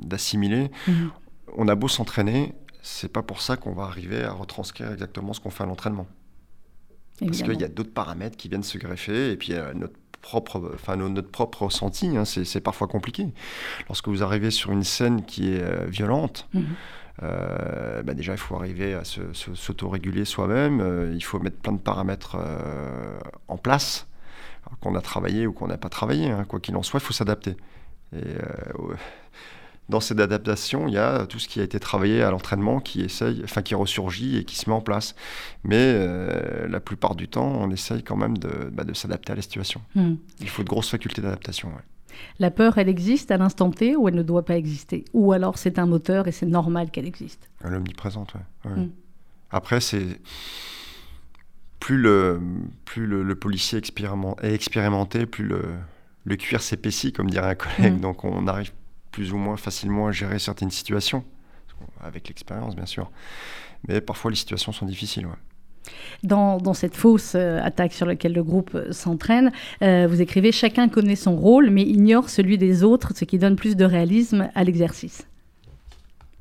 [0.01, 0.71] d'assimiler.
[0.87, 1.11] Mhm.
[1.57, 5.41] On a beau s'entraîner, c'est pas pour ça qu'on va arriver à retranscrire exactement ce
[5.41, 6.07] qu'on fait à l'entraînement.
[7.21, 10.73] Parce qu'il y a d'autres paramètres qui viennent se greffer, et puis euh, notre propre,
[10.75, 13.29] enfin, notre propre ressenti, hein, c'est parfois compliqué.
[13.89, 16.67] Lorsque vous arrivez sur une scène qui est violente, mhm.
[17.23, 20.81] Euh, bah déjà, il faut arriver à s'autoréguler soi-même.
[20.81, 24.07] Euh, il faut mettre plein de paramètres euh, en place,
[24.81, 26.31] qu'on a travaillé ou qu'on n'a pas travaillé.
[26.31, 26.45] Hein.
[26.45, 27.57] quoi qu'il en soit, il faut s'adapter.
[28.15, 28.39] Et
[29.91, 33.03] dans cette adaptation, il y a tout ce qui a été travaillé à l'entraînement qui
[33.03, 35.15] essaye, enfin qui ressurgit et qui se met en place.
[35.63, 35.95] Mais
[36.67, 39.83] la plupart du temps, on essaye quand même de, bah, s'adapter à la situation.
[39.95, 40.15] Hmm.
[40.41, 41.71] Il faut de grosses facultés d'adaptation.
[42.39, 45.05] La peur, elle existe à l'instant T ou elle ne doit pas exister?
[45.13, 47.49] Ou alors c'est un moteur et c'est normal qu'elle existe?
[47.65, 48.71] Elle est omniprésente, oui.
[48.71, 48.91] Mm.
[49.51, 50.21] Après, c'est.
[51.81, 52.41] Plus le,
[52.85, 55.63] plus le, policier est expérimenté, plus le,
[56.25, 57.95] le cuir s'épaissit, comme dirait un collègue.
[57.95, 58.01] Mm.
[58.01, 58.73] Donc on arrive
[59.13, 61.25] plus ou moins facilement à gérer certaines situations,
[62.01, 63.11] avec l'expérience, bien sûr.
[63.87, 65.27] Mais parfois, les situations sont difficiles.
[65.27, 65.33] Ouais.
[66.23, 70.89] Dans, cette fausse euh, attaque sur laquelle le groupe euh, s'entraîne, euh, vous écrivez Chacun
[70.89, 74.65] connaît son rôle, mais ignore celui des autres, ce qui donne plus de réalisme à
[74.65, 75.27] l'exercice.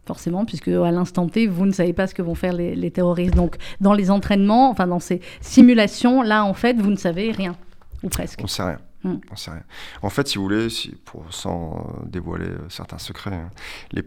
[0.06, 2.92] Forcément, puisque à l'instant T, vous ne savez pas ce que vont faire les, les,
[2.92, 3.36] terroristes.
[3.36, 7.56] Donc, dans les entraînements, enfin dans ces simulations, là, en fait, vous ne savez rien,
[8.04, 8.40] ou presque.
[8.40, 8.78] On ne sait rien.
[9.04, 9.16] Mm.
[9.32, 9.64] rien.
[10.02, 10.68] En fait, si vous voulez,
[11.06, 13.52] pour, sans dévoiler euh, certains secrets, hein,
[13.92, 14.04] les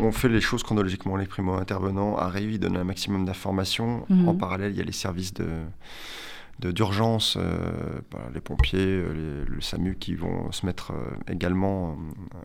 [0.00, 1.16] on, fait les choses chronologiquement.
[1.16, 4.06] Les primo-intervenants arrivent, ils donnent un maximum d'informations.
[4.10, 4.28] Mm-hmm.
[4.28, 5.48] En parallèle, il y a les services de
[6.60, 10.92] d'urgence, euh, bah, les pompiers, euh, le SAMU qui vont se mettre
[11.30, 11.96] également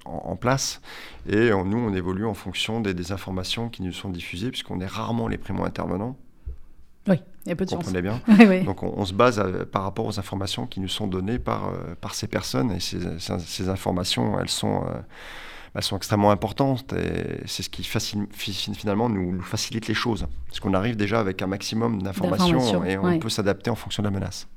[0.05, 0.81] en, place.
[1.27, 4.85] Et nous, on évolue en fonction des, des informations qui nous sont diffusées, puisqu'on est
[4.85, 6.15] rarement les primo-intervenants.
[7.07, 7.79] Oui, il y a peu de chance.
[7.79, 8.21] Comprenez bien.
[8.63, 12.15] Donc on, se base par rapport aux informations qui nous sont données par, euh, par
[12.15, 14.99] ces personnes et ces, ces informations, elles sont euh,
[15.75, 20.27] elles sont extrêmement importantes et c'est ce qui finalement nous, facilite les choses.
[20.47, 24.07] Parce qu'on arrive déjà avec un maximum d'informations et on peut s'adapter en fonction de
[24.07, 24.47] la menace.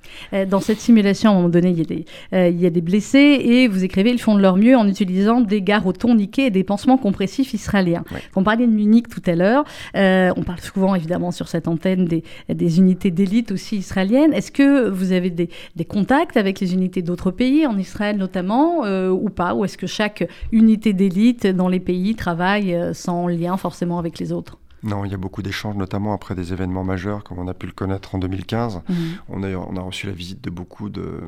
[0.49, 2.05] Dans cette simulation, à un moment donné, il y a des,
[2.51, 5.41] il y a des blessés et vous écrivez, ils font de leur mieux en utilisant
[5.41, 8.05] des garots toniqués et des pansements compressifs israéliens.
[8.35, 9.65] On parlait de Munich tout à l'heure.
[9.95, 14.33] on parle souvent, évidemment, sur cette antenne des, des unités d'élite aussi israéliennes.
[14.33, 18.85] Est-ce que vous avez des, des contacts avec les unités d'autres pays, en Israël notamment,
[18.85, 19.55] euh, ou pas?
[19.55, 21.06] Ou est-ce que chaque unité d'élite
[21.53, 25.17] dans les pays travaille euh, sans lien forcément avec les autres non, il y a
[25.17, 28.83] beaucoup d'échanges, notamment après des événements majeurs, comme on a pu le connaître en 2015.
[28.89, 28.97] Mhm.
[29.31, 31.23] On, a, on, a, reçu la visite de beaucoup de,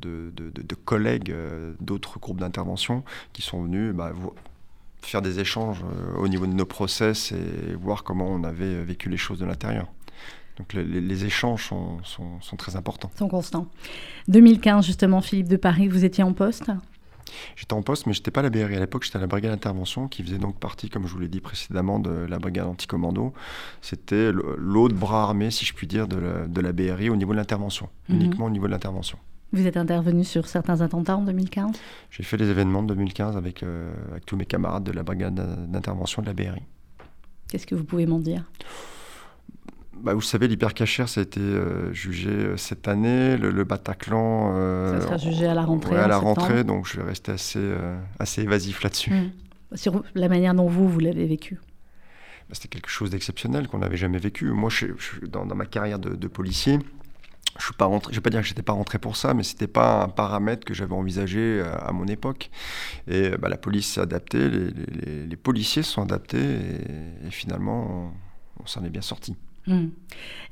[0.00, 3.02] de, de, collègues euh, d'autres groupes d'intervention
[3.34, 4.12] qui sont venus bah,
[5.02, 5.84] faire des échanges
[6.16, 9.88] au niveau de nos process et voir comment on avait vécu les choses de l'intérieur.
[10.58, 13.10] Donc les, échanges sont, sont, très importants.
[13.18, 13.66] Sont constants.
[14.28, 16.70] 2015, justement, Philippe de Paris, vous étiez en poste?
[17.56, 18.76] J'étais en poste, mais je n'étais pas à la BRI.
[18.76, 21.28] À l'époque, j'étais à la brigade d'intervention, qui faisait donc partie, comme je vous l'ai
[21.28, 23.32] dit précédemment, de la brigade anticommando.
[23.82, 27.32] C'était l'autre bras armé, si je puis dire, de la, de la BRI au niveau
[27.32, 28.16] de l'intervention, mhm.
[28.16, 29.18] uniquement au niveau de l'intervention.
[29.52, 31.76] Vous êtes intervenu sur certains attentats en 2015
[32.10, 35.34] J'ai fait les événements de 2015 avec, euh, avec tous mes camarades de la brigade
[35.70, 36.62] d'intervention de la BRI.
[37.48, 38.44] Qu'est-ce que vous pouvez m'en dire?
[40.02, 43.36] Bah, vous savez, l'hypercachère, ça a été euh, jugé euh, cette année.
[43.36, 44.52] Le, Bataclan.
[44.54, 45.96] Euh, ça sera jugé à la rentrée.
[45.96, 47.74] à la rentrée, donc je vais rester assez,
[48.18, 49.10] assez évasif là-dessus.
[49.10, 49.32] Mmh.
[49.74, 51.58] Sur la manière dont vous, vous l'avez vécu
[52.48, 54.50] bah, C'était quelque chose d'exceptionnel qu'on n'avait jamais vécu.
[54.50, 54.86] Moi, je,
[55.26, 56.78] dans, ma carrière de, policier,
[57.58, 60.04] je rentré, je vais pas dire que j'étais pas rentré pour ça, mais c'était pas
[60.04, 62.50] un paramètre que j'avais envisagé à, mon époque.
[63.08, 66.38] Et bah, la police s'est adaptée, les, policiers se sont adaptés,
[67.24, 68.12] et, finalement,
[68.62, 69.36] on s'en est bien sorti.
[69.66, 69.88] Hmm.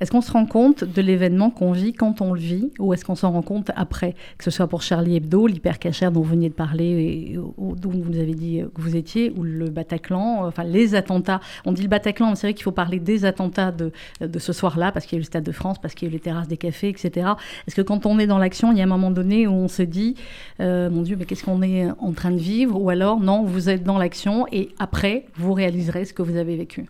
[0.01, 3.05] Est-ce qu'on se rend compte de l'événement qu'on vit quand on le vit ou est-ce
[3.05, 6.49] qu'on s'en rend compte après Que ce soit pour Charlie Hebdo, l'hypercachère dont vous veniez
[6.49, 10.65] de parler et dont vous nous avez dit que vous étiez, ou le Bataclan, enfin
[10.65, 11.41] les attentats.
[11.65, 14.53] On dit le Bataclan, mais c'est vrai qu'il faut parler des attentats de, de ce
[14.53, 16.15] soir-là parce qu'il y a eu le Stade de France, parce qu'il y a eu
[16.15, 17.29] les terrasses des cafés, etc.
[17.67, 19.69] Est-ce que quand on est dans l'action, il y a un moment donné où on
[19.69, 20.17] se dit
[20.61, 22.81] euh, Mon Dieu, mais qu'est-ce qu'on est en train de vivre?
[22.81, 26.57] Ou alors, non, vous êtes dans l'action et après, vous réaliserez ce que vous avez
[26.57, 26.87] vécu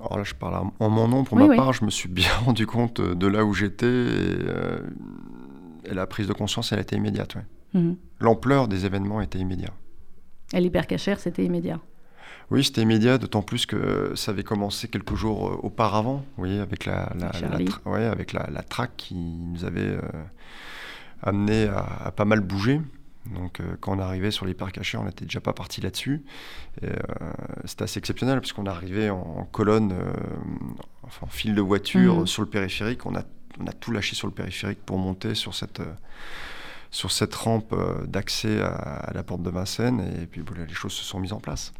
[0.00, 1.24] alors là, je parle en mon nom.
[1.24, 4.78] Pour ma part, je me suis bien rendu compte de là où j'étais euh,
[5.84, 7.36] et, la prise de conscience, elle a été immédiate.
[7.74, 7.96] Mhm.
[8.20, 9.74] L'ampleur des événements était immédiate.
[10.52, 11.80] Et l'hypercachère, c'était immédiat
[12.50, 16.60] oui, c'était immédiat, d'autant plus que ça avait commencé quelques jours euh, auparavant, vous voyez,
[16.60, 17.28] avec la, la,
[18.10, 20.00] avec la, traque qui nous avait euh,
[21.22, 22.80] amené à, pas mal bouger.
[23.34, 26.22] Donc euh, quand on arrivait sur l'hypercachère, on n'était déjà pas parti là-dessus.
[26.82, 26.94] Euh,
[27.64, 30.12] c'était assez exceptionnel parce qu'on arrivait en, en colonne, euh,
[31.02, 32.26] enfin, en file de voiture mmh.
[32.26, 33.06] sur le périphérique.
[33.06, 33.22] On a,
[33.60, 35.82] on a tout lâché sur le périphérique pour monter sur cette,
[36.90, 37.74] sur cette rampe
[38.06, 40.00] d'accès à, à, la porte de Vincennes.
[40.22, 41.72] Et puis les choses se sont mises en place.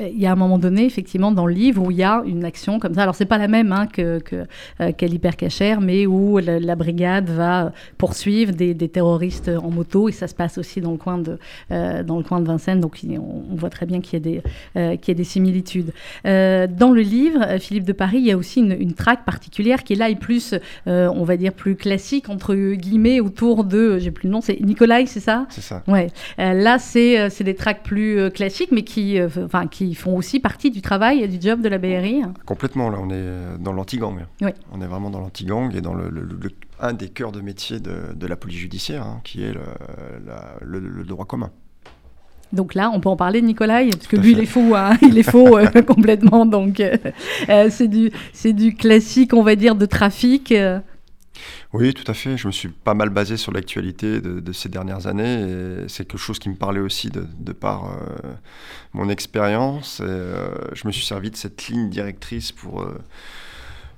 [0.00, 2.22] Euh, il y a un moment donné, effectivement, dans le livre où il y a
[2.26, 3.02] une action comme ça.
[3.02, 4.44] Alors, c'est pas la même hein, que, que
[4.80, 10.34] euh, l'hypercachère, mais où la, brigade va poursuivre des, terroristes en moto, et ça se
[10.34, 11.38] passe aussi dans le coin de,
[11.70, 12.80] euh, dans le coin de Vincennes.
[12.80, 14.38] Donc, on, voit très bien qu'il y,
[14.76, 15.92] a des, des similitudes.
[16.24, 19.92] dans le livre, Philippe de Paris, il y a aussi une, une traque particulière qui
[19.92, 20.54] est là et plus,
[20.86, 25.06] on va dire, plus classique, entre guillemets, autour de, j'ai plus le nom, c'est Nikolai,
[25.06, 25.46] c'est ça?
[25.50, 25.82] C'est ça.
[25.86, 26.08] Ouais.
[26.38, 29.18] là, c'est des traques plus classiques, mais qui
[29.70, 32.22] qui font aussi partie du travail et du job de la BRI.
[32.44, 34.26] Complètement, là, on est dans l'anti-gang.
[34.72, 36.10] On est vraiment dans l'anti-gang et dans le,
[36.80, 39.54] un des cœurs de métier de, la police judiciaire, hein, qui est
[40.62, 41.50] le, droit commun.
[42.52, 44.96] Donc là, on peut en parler de Nicolas, parce que lui, il est faux, hein,
[45.02, 46.46] il est faux euh, complètement.
[46.46, 46.96] Donc, euh,
[47.48, 48.10] euh, c'est du,
[48.44, 50.54] du classique, on va dire, de trafic.
[51.74, 52.36] Oui, tout à fait.
[52.36, 56.20] Je me suis pas mal basé sur l'actualité de, ces dernières années et c'est quelque
[56.20, 58.34] chose qui me parlait aussi de, par euh,
[58.92, 60.00] mon expérience.
[60.00, 62.96] Euh, je me suis servi de cette ligne directrice pour, euh,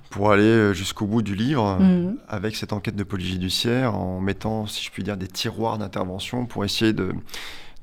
[0.09, 2.17] pour aller jusqu'au bout du livre mhm.
[2.27, 6.47] avec cette enquête de police judiciaire en mettant, si je puis dire, des tiroirs d'intervention
[6.47, 7.13] pour essayer de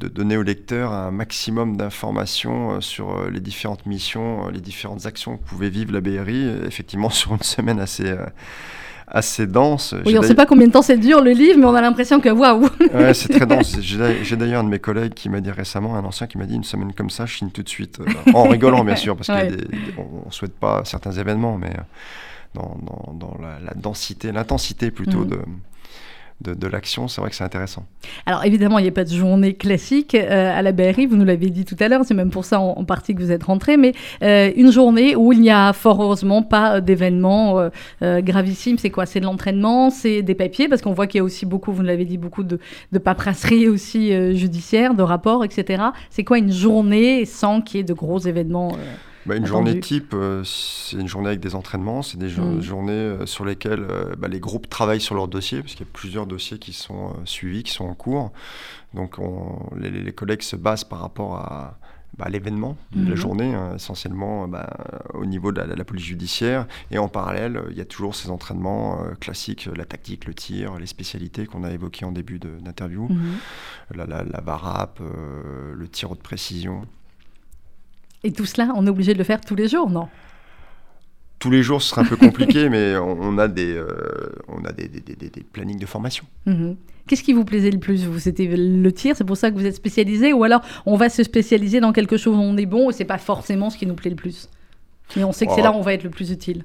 [0.01, 5.45] de donner au lecteur un maximum d'informations sur les différentes missions, les différentes actions que
[5.45, 8.13] pouvait vivre la BRI, effectivement sur une semaine assez,
[9.07, 9.95] assez dense.
[10.07, 11.81] Oui, on ne sait pas combien de temps c'est dur le livre, mais on a
[11.81, 13.79] l'impression que waouh Ouais, c'est très dense.
[13.81, 16.55] J'ai d'ailleurs un de mes collègues qui m'a dit récemment, un ancien qui m'a dit
[16.55, 18.01] une semaine comme ça, je signe tout de suite.
[18.01, 21.81] Euh, en rigolant, bien sûr, parce qu'on ne souhaite pas certains événements, mais euh,
[22.55, 22.79] dans,
[23.13, 25.29] dans, la, densité, l'intensité plutôt mm.
[25.29, 25.39] de,
[26.41, 27.87] de, l'action, c'est vrai que c'est intéressant.
[28.27, 31.25] Alors évidemment, il n'y a pas de journée classique euh, à la BRI, vous nous
[31.25, 33.77] l'avez dit tout à l'heure, c'est même pour ça en, partie que vous êtes rentré,
[33.77, 37.71] mais euh, une journée où il n'y a fort heureusement pas d'événements
[38.03, 39.07] euh, gravissimes, c'est quoi?
[39.07, 41.83] C'est de l'entraînement, c'est des papiers, parce qu'on voit qu'il y a aussi beaucoup, vous
[41.83, 42.59] nous l'avez dit, beaucoup de,
[42.93, 45.85] de paperasserie aussi judiciaire, de rapports, etc.
[46.11, 48.77] C'est quoi une journée sans qu'il y ait de gros événements
[49.27, 52.61] bah, une journée type, euh, c'est une journée avec des entraînements, c'est des mm.
[52.61, 55.89] journées euh, sur lesquelles euh, bah, les groupes travaillent sur leurs dossiers, parce qu'il y
[55.89, 58.33] a plusieurs dossiers qui sont suivis, qui sont en cours.
[58.93, 59.17] Donc
[59.77, 61.79] les, collègues se basent par rapport à,
[62.17, 63.17] bah, l'événement de la mm-hmm.
[63.17, 64.49] journée, hein, essentiellement
[65.15, 66.67] au niveau de la, police judiciaire.
[66.93, 70.87] Et en parallèle, il y a toujours ces entraînements classiques, la tactique, le tir, les
[70.87, 73.97] spécialités qu'on a évoquées en début d'interview, mm-hmm.
[73.97, 76.83] la, la, la, varap, le tir haute précision.
[78.25, 80.09] Et tout cela, on est obligé de le faire tous les jours, non?
[81.39, 83.87] Tous les jours, ce serait un peu compliqué, mais on a des, euh,
[84.49, 86.25] on a des, des, des, plannings de formation.
[86.47, 86.77] Mhm.
[87.07, 88.19] Qu'est-ce qui vous plaisait le plus vous?
[88.19, 91.23] C'était le tir, c'est pour ça que vous êtes spécialisé Ou alors on va se
[91.23, 93.95] spécialiser dans quelque chose où on est bon et c'est pas forcément ce qui nous
[93.95, 94.49] plaît le plus?
[95.17, 96.65] Mais on sait que c'est là où on va être le plus utile.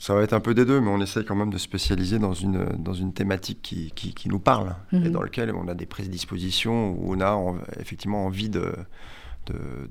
[0.00, 2.32] Ça va être un peu des deux, mais on essaye quand même de spécialiser dans
[2.32, 5.10] une, dans une thématique qui, qui, nous parle et mhm.
[5.10, 7.40] dans laquelle on a des prédispositions, où on a
[7.78, 8.72] effectivement envie de
[9.46, 9.88] de,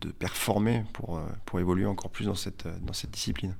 [0.00, 3.54] de, performer pour, euh, pour évoluer encore plus dans cette, dans cette discipline.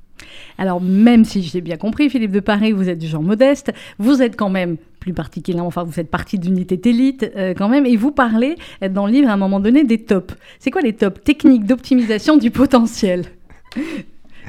[0.59, 4.21] Alors, même si j'ai bien compris, Philippe de Paris, vous êtes du genre modeste, vous
[4.23, 7.97] êtes quand même, plus particulièrement, enfin, vous faites partie d'unité d'élite euh, quand même, et
[7.97, 8.57] vous parlez
[8.91, 10.35] dans le livre à un moment donné des tops.
[10.59, 11.23] C'est quoi les tops?
[11.25, 13.25] Techniques d'optimisation du potentiel.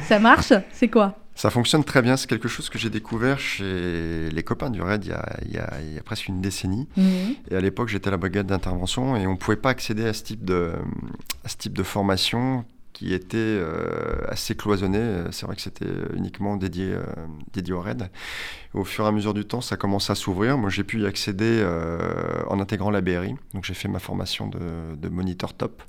[0.08, 0.52] Ça marche?
[0.74, 1.21] C'est quoi?
[1.36, 2.18] Ça fonctionne très bien.
[2.18, 5.52] C'est quelque chose que j'ai découvert chez les copains du RAID il y a, il
[5.52, 6.88] y a, il y a presque une décennie.
[6.98, 7.36] Mhm.
[7.50, 10.14] Et à l'époque, j'étais à la brigade d'intervention et on ne pouvait pas accéder à
[10.14, 10.74] ce type de,
[11.44, 12.66] à ce type de formation
[13.02, 15.24] qui était euh, assez cloisonné.
[15.32, 17.02] C'est vrai que c'était uniquement dédié, euh,
[17.52, 18.12] dédié au RAID.
[18.76, 20.56] Au fur et à mesure du temps, ça commence à s'ouvrir.
[20.60, 23.34] Moi, j'ai pu y accéder euh, en intégrant la BRI.
[23.56, 25.82] Donc, j'ai fait ma formation de, moniteur top,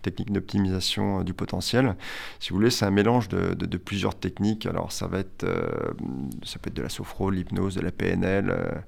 [0.00, 1.94] technique d'optimisation du potentiel.
[2.40, 4.64] Si vous voulez, c'est un mélange de, de, plusieurs techniques.
[4.64, 5.44] Alors, ça va être,
[6.42, 8.82] ça peut être de la sophro, l'hypnose, de la PNL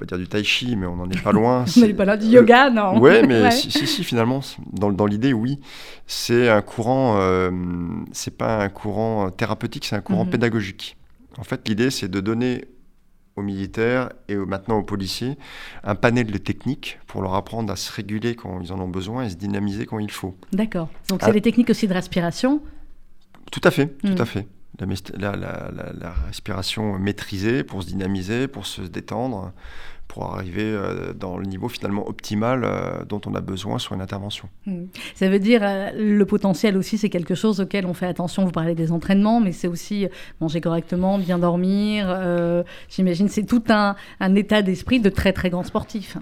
[0.00, 1.64] pas dire du tai chi, mais on n'en est pas loin.
[1.76, 4.40] on n'est pas là du yoga, non Ouais, mais Si, si, finalement,
[4.72, 5.60] dans, dans l'idée, oui.
[6.06, 7.50] C'est un courant, euh,
[8.12, 10.30] c'est pas un courant thérapeutique, c'est un courant mhm.
[10.30, 10.96] pédagogique.
[11.38, 12.64] En fait, l'idée, c'est de donner
[13.36, 15.38] aux militaires et maintenant aux policiers
[15.84, 19.24] un panel de techniques pour leur apprendre à se réguler quand ils en ont besoin
[19.24, 20.36] et se dynamiser quand il faut.
[20.52, 20.88] D'accord.
[21.08, 21.32] Donc, c'est ah.
[21.32, 22.60] des techniques aussi de respiration
[23.52, 24.46] Tout à fait, tout à fait.
[24.80, 29.52] La, respiration maîtrisée pour se dynamiser, pour se détendre,
[30.10, 34.00] pour arriver euh, dans le niveau finalement optimal euh, dont on a besoin sur une
[34.00, 34.48] intervention.
[34.66, 34.86] Hmm.
[35.14, 38.44] Ça veut dire euh, le potentiel aussi, c'est quelque chose auquel on fait attention.
[38.44, 40.08] Vous parlez des entraînements, mais c'est aussi
[40.40, 42.08] manger correctement, bien dormir.
[42.88, 46.16] J'imagine c'est tout un, un état d'esprit de très très grand sportif.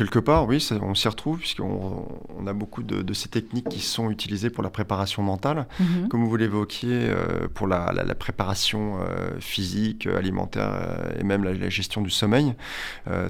[0.00, 2.08] Quelque part, oui, on s'y retrouve, puisqu'on
[2.38, 6.08] on a beaucoup de, ces techniques qui sont utilisées pour la préparation mentale, mhm.
[6.08, 12.00] comme vous l'évoquiez, euh, pour la, préparation euh, physique, alimentaire euh, et même la, gestion
[12.00, 12.54] du sommeil.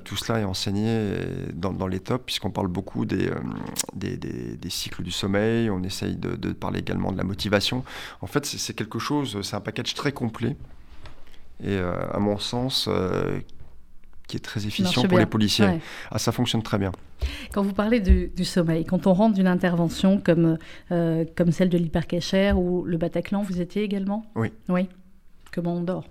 [0.05, 1.11] tout cela est enseigné
[1.55, 3.33] dans, les tops, puisqu'on parle beaucoup des
[3.97, 7.83] des, cycles du sommeil, on essaye de, de, parler également de la motivation.
[8.21, 10.55] En fait, c'est quelque chose, c'est un package très complet,
[11.65, 12.89] et à mon sens,
[14.31, 15.81] qui est très efficient pour les policiers.
[16.11, 16.93] Ah, ça fonctionne très bien.
[17.53, 20.57] Quand vous parlez du, sommeil, quand on rentre d'une intervention comme,
[20.93, 24.25] euh, comme celle de l'hypercachère ou le Bataclan, vous étiez également?
[24.37, 24.53] Oui.
[24.69, 24.89] Oui.
[25.53, 26.05] Comment on dort?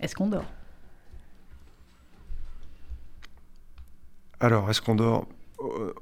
[0.00, 0.44] Est-ce qu'on dort?
[4.40, 5.26] Alors, est-ce qu'on dort?
[5.60, 5.94] Euh,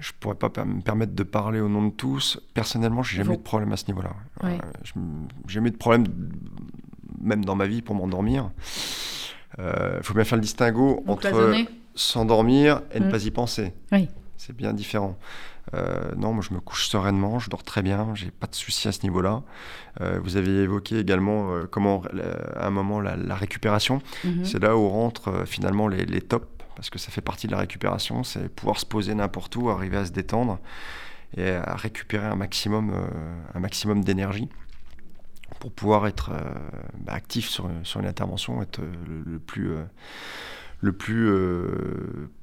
[0.00, 2.40] Je ne pourrais pas me permettre de parler au nom de tous.
[2.54, 4.14] Personnellement, j'ai jamais eu de problème à ce niveau-là.
[4.44, 4.58] Euh,
[5.46, 6.06] j'ai jamais eu de problème,
[7.20, 8.50] même dans ma vie, pour m'endormir.
[9.58, 11.30] Il euh, faut bien faire le distinguo entre
[11.94, 13.10] s'endormir et ne mm.
[13.10, 13.72] pas y penser.
[13.92, 14.08] Oui.
[14.36, 15.16] C'est bien différent.
[15.74, 18.88] Euh, non, moi je me couche sereinement, je dors très bien, j'ai pas de soucis
[18.88, 19.42] à ce niveau-là.
[20.00, 22.02] Euh, vous avez évoqué également comment,
[22.56, 24.00] à un moment, la, récupération.
[24.24, 24.44] Mm-hmm.
[24.44, 26.46] C'est là où rentrent finalement les, les, tops,
[26.76, 29.96] parce que ça fait partie de la récupération, c'est pouvoir se poser n'importe où, arriver
[29.96, 30.58] à se détendre
[31.36, 32.92] et à récupérer un maximum,
[33.54, 34.48] un maximum d'énergie
[35.64, 36.40] pour pouvoir être euh,
[37.06, 39.84] bah, actif sur, sur, une intervention, être euh, le, plus euh,
[40.82, 41.32] le plus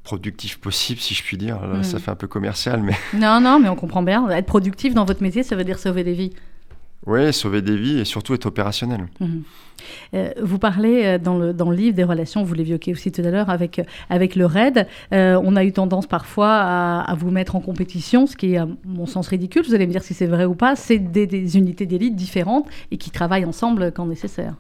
[0.03, 1.59] productif possible, si je puis dire.
[1.84, 1.99] Ça mm.
[1.99, 2.95] fait un peu commercial, mais...
[3.13, 4.28] Non, non, mais on comprend bien.
[4.30, 6.34] Être productif dans votre métier, ça veut dire sauver des vies.
[7.08, 9.08] Oui, sauver des vies et surtout être opérationnel.
[9.20, 9.43] Mhm.
[10.14, 13.22] Euh, vous parlez euh, dans le, dans le livre des relations, vous l'évoquez aussi tout
[13.22, 14.88] à l'heure avec, euh, avec le RAID.
[15.12, 19.08] on a eu tendance parfois à, vous mettre en compétition, ce qui est à mon
[19.08, 19.64] sens ridicule.
[19.66, 20.76] Vous allez me dire si c'est vrai ou pas.
[20.76, 24.56] C'est des, unités d'élite différentes et qui travaillent ensemble quand nécessaire.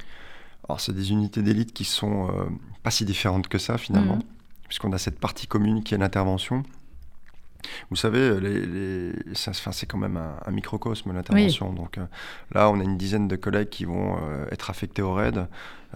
[0.67, 2.43] Alors, c'est des unités d'élite qui sont euh,
[2.81, 4.23] pas si différentes que ça, finalement, Mhm.
[4.67, 6.63] puisqu'on a cette partie commune qui est l'intervention.
[7.89, 11.73] Vous savez, les, les- c'est quand même un, un microcosme, l'intervention.
[11.73, 12.05] Donc euh,
[12.53, 15.47] là, on a une dizaine de collègues qui vont euh, être affectés au RAID.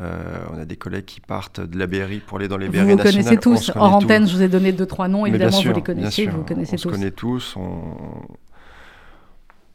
[0.01, 2.73] Euh, on a des collègues qui partent de la BRI pour aller dans les Vous
[2.73, 3.13] BRI vous nationales.
[3.13, 3.71] connaissez On tous.
[3.71, 3.77] tous.
[3.79, 5.25] antenne, je vous ai donné deux, trois noms.
[5.25, 6.89] Évidemment, sûr, vous les connaissez, vous connaissez on tous.
[6.89, 7.55] se connaît tous.
[7.55, 7.97] On...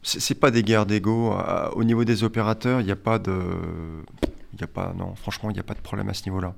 [0.03, 1.33] C'est pas des guerres d'ego.
[1.75, 3.33] Au niveau des opérateurs, il n'y a pas de,
[4.57, 6.53] il a pas, non, franchement, il n'y a pas de problème à ce niveau-là.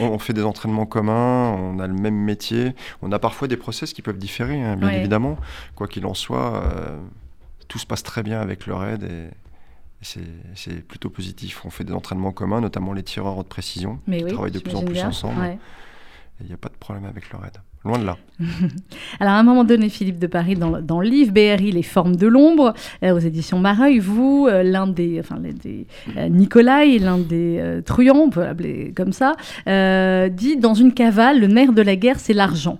[0.00, 3.56] On, on fait des entraînements communs, on a le même métier, on a parfois des
[3.56, 4.98] process qui peuvent différer, hein, bien Ouais.
[4.98, 5.36] évidemment.
[5.74, 6.98] Quoi qu'il en soit, euh,
[7.68, 9.28] tout se passe très bien avec le RAID et,
[10.54, 11.64] c'est plutôt positif.
[11.64, 14.58] On fait des entraînements communs, notamment les tireurs haute précision, Mais qui oui, travaillent de
[14.60, 15.08] plus en plus bien.
[15.08, 15.40] ensemble.
[15.40, 15.58] Ouais.
[16.40, 17.56] Il n'y a pas de problème avec le RAID.
[17.86, 18.16] Loin de là.
[19.20, 22.26] Alors, à un moment donné, Philippe de Paris, dans, le- livre BRI, Les formes de
[22.26, 27.58] l'ombre, euh, aux éditions Mareuil, vous, euh, l'un des, enfin, des euh, Nicolai, l'un des
[27.58, 29.36] euh, truands, on peut l'appeler comme ça,
[30.30, 32.78] dit dans une cavale, le nerf de la guerre, c'est l'argent.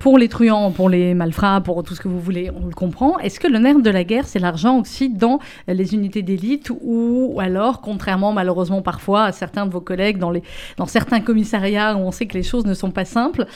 [0.00, 3.18] Pour les truands, pour les malfrats, pour tout ce que vous voulez, on le comprend.
[3.18, 7.38] Est-ce que le nerf de la guerre, c'est l'argent aussi dans les unités d'élite ou
[7.40, 10.42] alors, contrairement malheureusement parfois à certains de vos collègues dans, les,
[10.76, 13.46] dans certains commissariats où on sait que les choses ne sont pas simples,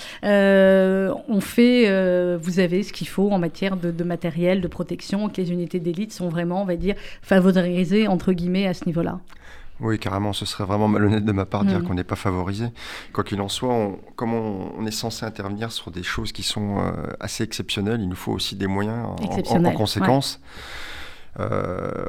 [1.29, 5.29] on fait, euh, vous avez ce qu'il faut en matière de, de matériel, de protection,
[5.29, 9.21] que les unités d'élite sont vraiment, on va dire, favorisées entre guillemets à ce niveau-là.
[9.81, 11.87] Oui, carrément, ce serait vraiment malhonnête de ma part de dire Mhm.
[11.87, 12.67] qu'on n'est pas favorisé.
[13.13, 16.43] Quoi qu'il en soit, on- comme on, on est censé intervenir sur des choses qui
[16.43, 20.41] sont euh, assez exceptionnelles, il nous faut aussi des moyens en- en, en, Exceptionnelles, conséquence.
[21.39, 22.05] Euh,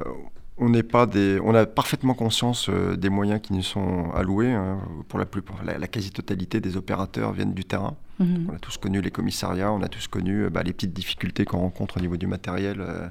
[0.58, 4.52] on n'est pas des, on a parfaitement conscience euh, des moyens qui nous sont alloués.
[4.52, 4.80] hein.
[5.08, 7.96] Pour la plupart, la, la quasi-totalité des opérateurs viennent du terrain.
[8.20, 8.48] Mhm.
[8.50, 11.46] On a tous connu les commissariats, on a tous connu euh, bah, les petites difficultés
[11.46, 13.08] qu'on rencontre au niveau du matériel, euh,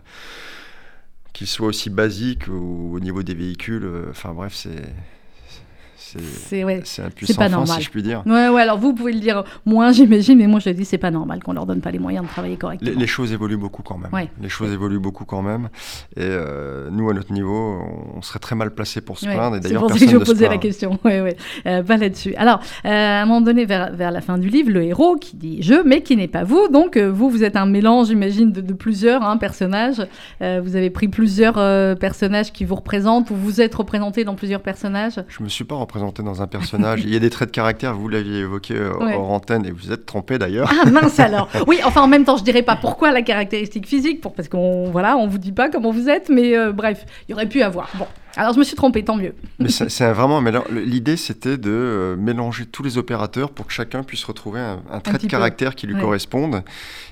[1.33, 3.85] qu'ils soient aussi basiques ou au niveau des véhicules.
[3.85, 4.85] euh, Enfin bref, c'est
[6.17, 6.81] c'est ouais.
[6.81, 7.77] pas fin, normal.
[7.79, 8.23] si je puis dire.
[8.27, 11.11] Ouais, ouais, alors vous pouvez le dire moins, j'imagine, mais moi je dis c'est pas
[11.11, 12.99] normal qu'on leur donne pas les moyens de travailler correctement.
[12.99, 14.13] les choses évoluent beaucoup quand même.
[14.13, 14.29] Ouais.
[14.41, 15.69] Les choses évoluent beaucoup quand même.
[16.17, 17.79] Et euh, nous, à notre niveau,
[18.15, 19.57] on serait très mal placé pour se plaindre.
[19.57, 20.99] Et c'est d'ailleurs, pour ça que personne je ne posais la question.
[21.09, 21.37] Ouais, ouais.
[21.67, 22.35] Euh, pas là-dessus.
[22.35, 25.37] Alors, euh, à un moment donné, vers, vers la fin du livre, le héros qui
[25.37, 26.69] dit je, mais qui n'est pas vous.
[26.69, 30.07] Donc, vous, vous êtes un mélange, j'imagine, de, de plusieurs hein, personnages.
[30.41, 31.55] Vous avez pris plusieurs
[31.99, 35.21] personnages qui vous représentent ou vous êtes représenté dans plusieurs personnages.
[35.29, 37.03] Je me suis pas représenté dans un personnage.
[37.05, 39.15] Il y a des traits de caractère, vous l'aviez évoqué euh, Ouais.
[39.15, 40.71] hors antenne et vous êtes trompé d'ailleurs.
[40.85, 41.49] Ah mince alors.
[41.67, 44.91] Oui, enfin en même temps, je dirais pas pourquoi la caractéristique physique, pour parce qu'on
[44.91, 47.63] voilà, on vous dit pas comment vous êtes, mais euh, bref, il y aurait pu
[47.63, 47.89] avoir.
[47.99, 48.07] Bon,
[48.39, 49.35] alors je me suis trompée, tant mieux.
[49.59, 50.41] Mais c'est vraiment.
[50.71, 55.01] L'idée, c'était de euh, mélanger tous les opérateurs pour que chacun puisse retrouver un, un
[55.01, 55.27] trait de peu.
[55.29, 56.01] caractère qui lui Ouais.
[56.01, 56.63] corresponde.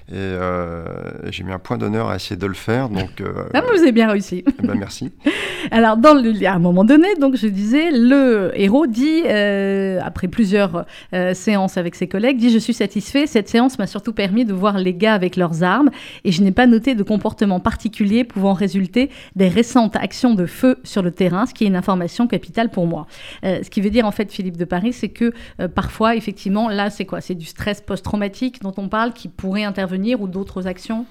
[0.09, 0.85] Et euh,
[1.33, 2.89] j'ai mis un point d'honneur à essayer de le faire.
[2.89, 4.45] Donc, euh, Ah, vous avez bien réussi.
[4.47, 5.11] eh ben, merci.
[5.73, 10.29] Alors, dans le, à un moment donné, donc je disais, le héros dit, euh, après
[10.29, 10.87] plusieurs
[11.35, 14.79] séances avec ses collègues, dit Je suis satisfait, cette séance m'a surtout permis de voir
[14.79, 15.91] les gars avec leurs armes
[16.25, 20.77] et je n'ai pas noté de comportement particulier pouvant résulter des récentes actions de feu
[20.85, 23.07] sur le terrain, ce qui est une information capitale pour moi.
[23.45, 26.69] Euh, ce qui veut dire, en fait, Philippe de Paris, c'est que euh, parfois, effectivement,
[26.69, 27.21] là, c'est quoi?
[27.21, 31.07] C'est du stress post-traumatique dont on parle qui pourrait intervenir ou d'autres actions?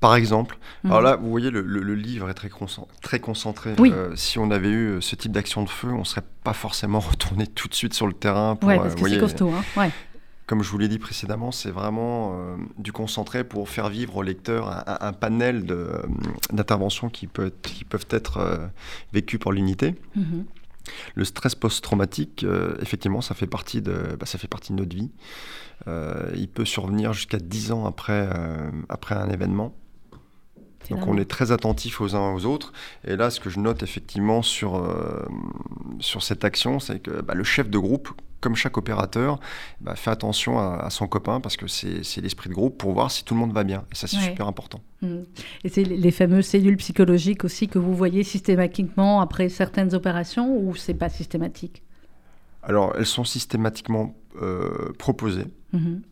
[0.00, 0.90] Par exemple, Mhm.
[0.92, 3.74] alors là, vous voyez, le, le- le livre est très, concent- très concentré.
[3.78, 3.92] Oui.
[3.94, 7.00] Euh, si on avait eu ce type d'action de feu, on ne serait pas forcément
[7.10, 8.56] retourné tout de suite sur le terrain.
[8.56, 9.50] Pour, euh, parce que c'est costaud.
[9.50, 9.90] Hein ouais.
[10.50, 14.22] Comme je vous l'ai dit précédemment, c'est vraiment euh, du concentré pour faire vivre au
[14.22, 16.02] lecteur un, panel euh,
[16.52, 18.66] d'interventions qui, peut être- qui peuvent être euh,
[19.12, 19.94] vécues par l'unité.
[20.16, 20.44] Mhm.
[21.14, 24.96] Le stress post-traumatique, euh, effectivement, ça fait partie de, bah, ça fait partie de notre
[24.96, 25.12] vie.
[26.34, 28.28] Il peut survenir jusqu'à 10 ans après,
[28.88, 29.72] après un événement.
[30.88, 32.72] Donc on est très attentif aux uns aux autres.
[33.06, 35.24] Et là, ce que je note effectivement sur, euh,
[36.00, 38.08] sur cette action, c'est que bah, le chef de groupe,
[38.40, 39.38] comme chaque opérateur,
[39.82, 43.10] bah, fait attention à, à son copain parce que c'est l'esprit de groupe pour voir
[43.10, 43.84] si tout le monde va bien.
[43.92, 44.22] Et ça, c'est Ouais.
[44.24, 44.80] super important.
[45.02, 45.18] Mm.
[45.64, 50.74] Et c'est les fameuses cellules psychologiques aussi que vous voyez systématiquement après certaines opérations ou
[50.74, 51.82] c'est pas systématique?
[52.62, 55.46] Alors, elles sont systématiquement euh, proposées.
[55.72, 56.02] Mhm.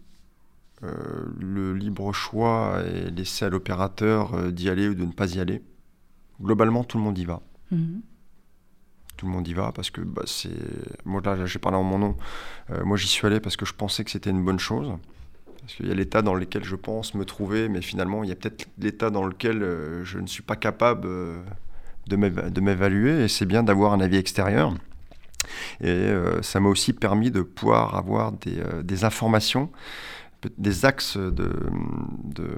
[0.85, 5.35] Euh, le libre choix est laissé à l'opérateur euh, d'y aller ou de ne pas
[5.35, 5.63] y aller.
[6.41, 7.41] Globalement, tout le monde y va.
[7.73, 8.01] Mhm.
[9.17, 10.51] Tout le monde y va parce que bah, c'est.
[11.05, 12.17] Moi, là, j'ai parlé en mon nom.
[12.71, 14.93] Euh, moi, j'y suis allé parce que je pensais que c'était une bonne chose.
[15.61, 18.33] Parce qu'il y a l'état dans lequel je pense me trouver, mais finalement, il y
[18.33, 21.43] a peut-être l'état dans lequel euh, je ne suis pas capable euh,
[22.07, 23.25] de m'éva- de m'évaluer.
[23.25, 24.73] Et c'est bien d'avoir un avis extérieur.
[25.81, 26.11] Et
[26.43, 29.71] ça m'a aussi permis de pouvoir avoir des, des informations,
[30.57, 31.53] des axes de,
[32.25, 32.49] de,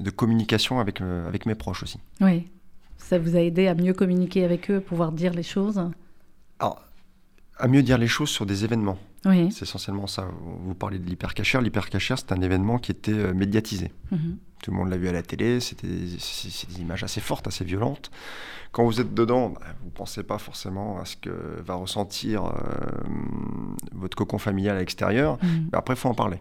[0.00, 1.98] de communication avec, euh, avec mes proches aussi.
[2.20, 2.48] Oui.
[2.98, 5.80] Ça vous a aidé à mieux communiquer avec eux, pouvoir dire les choses
[6.58, 6.82] Alors,
[7.58, 8.98] à mieux dire les choses sur des événements.
[9.26, 9.50] Oui.
[9.52, 10.28] C'est essentiellement ça.
[10.64, 11.60] Vous parlez de l'hypercachère.
[11.60, 13.92] L'hypercachère, c'est un événement qui était euh, médiatisé.
[14.10, 14.36] Mhm.
[14.62, 15.60] Tout le monde l'a vu à la télé.
[15.60, 18.10] C'était des images assez fortes, assez violentes.
[18.72, 21.30] Quand vous êtes dedans, bah, vous ne pensez pas forcément à ce que
[21.64, 22.50] va ressentir euh,
[23.92, 25.38] votre cocon familial à l'extérieur.
[25.42, 25.68] Mhm.
[25.72, 26.40] Après, il faut en parler.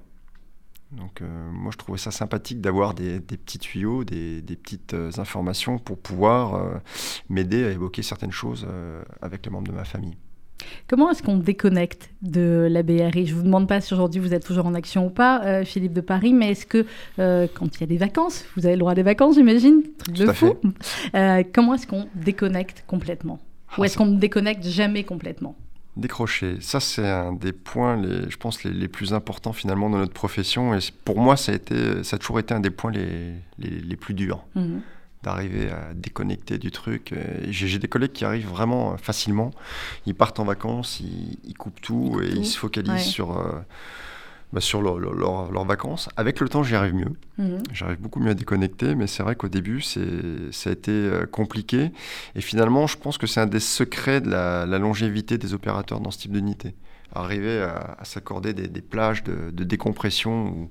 [0.98, 4.94] Donc, euh, moi, je trouvais ça sympathique d'avoir des, des petits tuyaux, des, des petites
[4.94, 6.76] euh, informations pour pouvoir euh,
[7.30, 8.68] m'aider à évoquer certaines choses
[9.22, 10.16] avec les membres de ma famille.
[10.88, 14.46] Comment est-ce qu'on déconnecte de la BRI Je vous demande pas si aujourd'hui vous êtes
[14.46, 16.86] toujours en action ou pas, Philippe de Paris, mais est-ce que
[17.18, 19.82] quand il y a des vacances, vous avez le droit à des vacances, j'imagine?
[19.98, 20.54] Truc de fou.
[21.54, 23.40] Comment est-ce qu'on déconnecte complètement?
[23.78, 25.56] Ou Ah, est-ce qu'on ne déconnecte jamais complètement?
[25.96, 30.00] Décrocher, ça c'est un des points, les, je pense, les, les plus importants finalement dans
[30.00, 30.74] notre profession.
[30.74, 33.70] Et pour moi, ça a, été, ça a toujours été un des points les, les,
[33.70, 34.82] les plus durs, Mhm.
[35.22, 37.14] d'arriver à déconnecter du truc.
[37.48, 39.52] J'ai des collègues qui arrivent vraiment facilement.
[40.08, 42.38] Ils partent en vacances, ils, ils coupent tout coupent et tout.
[42.38, 42.98] ils se focalisent Ouais.
[43.00, 43.60] sur, euh,
[44.54, 46.08] bah, sur leur- leur- leur- leurs vacances.
[46.16, 47.12] Avec le temps, j'y arrive mieux.
[47.38, 47.64] Mhm.
[47.74, 51.92] J'arrive beaucoup mieux à déconnecter, mais c'est vrai qu'au début, ça a été euh, compliqué.
[52.36, 56.00] Et finalement, je pense que c'est un des secrets de la, la longévité des opérateurs
[56.00, 56.76] dans ce type d'unité.
[57.16, 60.70] Arriver à, à s'accorder des, des plages de, de décompression où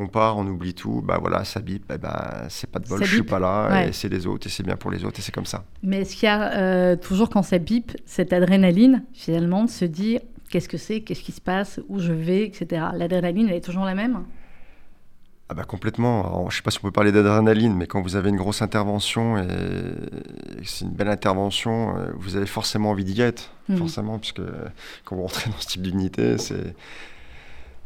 [0.00, 3.04] on part, on oublie tout, bah voilà, ça bip, ben, c'est pas de bol, Ça
[3.04, 3.88] je suis bip, pas là, ouais.
[3.88, 5.64] et c'est les autres, et c'est bien pour les autres, et c'est comme ça.
[5.82, 9.84] Mais est-ce qu'il y a euh, toujours quand ça bip cette adrénaline finalement de se
[9.84, 12.86] dire qu'est-ce que c'est, qu'est-ce qui se passe, où je vais, etc.
[12.94, 14.24] L'adrénaline elle est toujours la même?
[15.50, 16.26] Ah bah complètement.
[16.26, 18.60] Alors, je sais pas si on peut parler d'adrénaline, mais quand vous avez une grosse
[18.60, 23.50] intervention et, et que c'est une belle intervention, euh, vous avez forcément envie d'y être,
[23.70, 23.76] Mhm.
[23.78, 24.42] forcément, puisque
[25.04, 26.74] quand vous rentrez dans ce type d'unité, c'est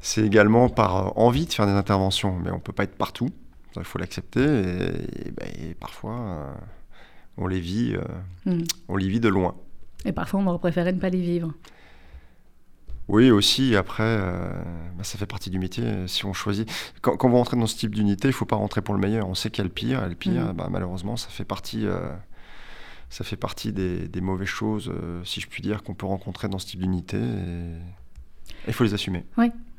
[0.00, 3.30] c'est également par euh, envie de faire des interventions, mais on peut pas être partout.
[3.76, 6.52] Il faut l'accepter et, et bah, et parfois euh,
[7.38, 8.02] on les vit, euh,
[8.44, 8.64] Mhm.
[8.88, 9.54] on les vit de loin.
[10.04, 11.52] Et parfois on aurait préféré ne pas les vivre.
[13.12, 14.50] Oui, aussi, après, euh,
[14.96, 15.84] bah, ça fait partie du métier.
[16.06, 16.68] Si on choisit.
[17.02, 19.00] Quand, quand vous rentrez dans ce type d'unité, il ne faut pas rentrer pour le
[19.00, 19.28] meilleur.
[19.28, 20.52] On sait qu'il y a le pire, et le pire, Mhm.
[20.52, 21.98] bah, malheureusement, ça fait partie, euh,
[23.10, 26.48] ça fait partie des, des mauvaises choses, euh, si je puis dire, qu'on peut rencontrer
[26.48, 27.18] dans ce type d'unité.
[27.18, 29.24] Et il faut les assumer.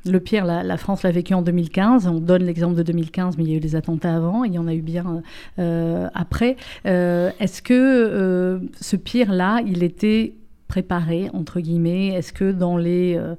[0.06, 2.06] Le pire, la, la France l'a vécu en 2015.
[2.06, 4.44] On donne l'exemple de 2015, mais il y a eu des attentats avant.
[4.44, 5.22] Il y en a eu bien
[5.58, 6.56] euh, après.
[6.84, 10.34] Euh, Est-ce que euh, ce pire-là, il était
[10.68, 13.34] préparé, entre guillemets Est-ce que dans les, euh,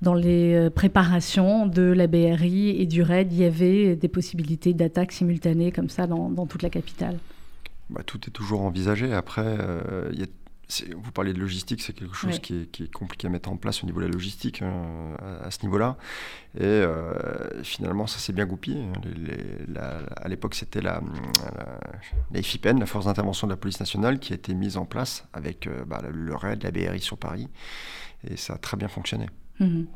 [0.00, 4.74] dans les euh, préparations de la BRI et du RAID, il y avait des possibilités
[4.74, 7.18] d'attaques simultanées comme ça dans, dans toute la capitale?
[7.90, 9.12] Bah, tout est toujours envisagé.
[9.12, 10.26] Après, euh, il y a-
[10.96, 13.56] vous parlez de logistique, c'est quelque chose qui, est, qui est compliqué à mettre en
[13.56, 15.96] place au niveau de la logistique, hein, à, à ce niveau-là.
[16.56, 18.82] Et euh, finalement, ça s'est bien goupillé.
[18.82, 18.92] hein.
[19.04, 21.00] Les- les- la- à l'époque, c'était la,
[21.56, 21.78] la,
[22.32, 25.26] la FIPEN, la Force d'intervention de la police nationale, qui a été mise en place
[25.32, 27.48] avec euh, bah, le- le RAID, la BRI sur Paris.
[28.30, 29.26] Et ça a très bien fonctionné.
[29.60, 29.86] Mhm.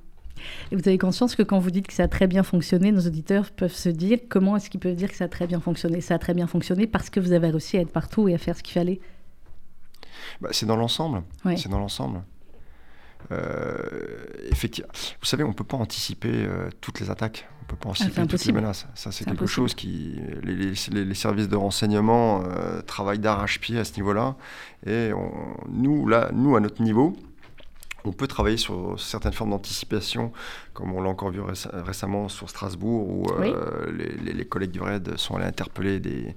[0.70, 3.06] Et vous avez conscience que quand vous dites que ça a très bien fonctionné, nos
[3.06, 6.02] auditeurs peuvent se dire comment est-ce qu'ils peuvent dire que ça a très bien fonctionné
[6.02, 8.38] Ça a très bien fonctionné parce que vous avez réussi à être partout et à
[8.38, 9.00] faire ce qu'il fallait.
[10.40, 11.22] Bah, c'est dans l'ensemble.
[11.56, 12.22] C'est dans l'ensemble.
[13.32, 13.76] Euh,
[14.50, 17.76] effectivement, vous savez, on ne peut pas anticiper euh, toutes les attaques, on ne peut
[17.76, 18.86] pas anticiper toutes les menaces.
[18.94, 19.48] Ça, c'est quelque impossible.
[19.68, 20.20] chose qui.
[20.44, 24.36] Les, les- les- les services de renseignement euh, travaillent d'arrache-pied à ce niveau-là.
[24.86, 25.32] Et on-
[25.68, 27.16] nous, là, nous, à notre niveau,
[28.06, 30.32] on peut travailler sur certaines formes d'anticipation,
[30.72, 33.86] comme on l'a encore vu réce- récemment sur Strasbourg, où euh,
[34.22, 36.34] les, collègues du RAID sont allés interpeller des,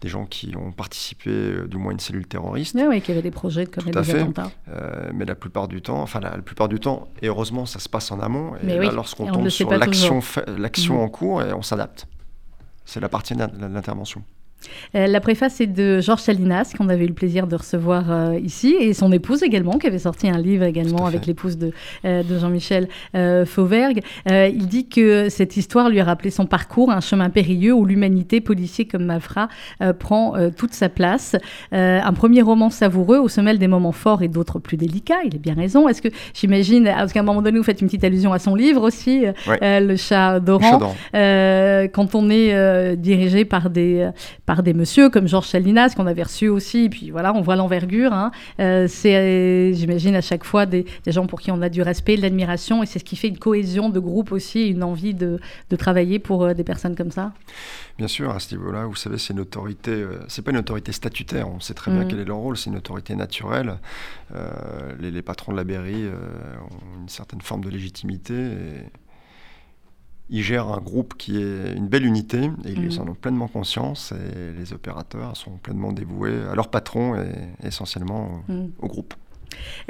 [0.00, 2.74] des gens qui ont participé, euh, du moins une cellule terroriste.
[2.76, 4.20] Oui, oui, qu'il y avait des projets de commettre des fait.
[4.20, 4.50] attentats.
[4.68, 7.78] Euh, mais la plupart du temps, enfin la, la plupart du temps, et heureusement ça
[7.78, 10.20] se passe en amont, et Mais là oui, lorsqu'on tombe sur l'action,
[10.94, 11.00] Mhm.
[11.00, 12.06] en cours, et on s'adapte.
[12.84, 14.22] C'est la partie de l'intervention.
[14.94, 18.38] Euh, la préface est de Georges Salinas, qu'on avait eu le plaisir de recevoir euh,
[18.42, 21.72] ici, et son épouse également, qui avait sorti un livre également avec l'épouse de,
[22.04, 24.02] euh, de Jean-Michel euh, Fauvergue.
[24.26, 28.40] Il dit que cette histoire lui a rappelé son parcours, un chemin périlleux où l'humanité,
[28.40, 29.48] policier comme Mafra,
[29.98, 31.36] prend toute sa place.
[31.72, 35.18] Un premier roman savoureux au sommet des moments forts et d'autres plus délicats.
[35.24, 35.88] Il a bien raison.
[35.88, 38.54] Est-ce que j'imagine, parce qu'à un moment donné, vous faites une petite allusion à son
[38.54, 39.80] livre aussi, Ouais.
[39.80, 40.94] Le chat d'Oran.
[41.12, 44.08] Quand on est dirigé par des,
[44.48, 47.54] par des messieurs comme Georges Salinas, qu'on avait reçu aussi, et puis voilà, on voit
[47.54, 48.14] l'envergure.
[48.14, 48.30] hein.
[48.60, 52.16] Euh, c'est, j'imagine, à chaque fois des, des gens pour qui on a du respect,
[52.16, 55.38] de l'admiration, et c'est ce qui fait une cohésion de groupe aussi, une envie de,
[55.68, 57.32] de travailler pour euh, des personnes comme ça.
[57.98, 60.92] Bien sûr, à ce niveau-là, vous savez, c'est une autorité, euh, c'est pas une autorité
[60.92, 62.08] statutaire, on sait très bien Mhm.
[62.08, 63.76] quel est leur rôle, c'est une autorité naturelle.
[64.34, 64.50] Euh,
[64.98, 66.12] les, les patrons de la euh,
[66.70, 68.34] ont une certaine forme de légitimité.
[68.34, 69.07] Et
[70.30, 73.00] ils gèrent un groupe qui est une belle unité, et ils Mhm.
[73.00, 78.42] en ont pleinement conscience, et les opérateurs sont pleinement dévoués à leur patron et essentiellement
[78.48, 78.70] au- Mm.
[78.80, 79.14] au groupe.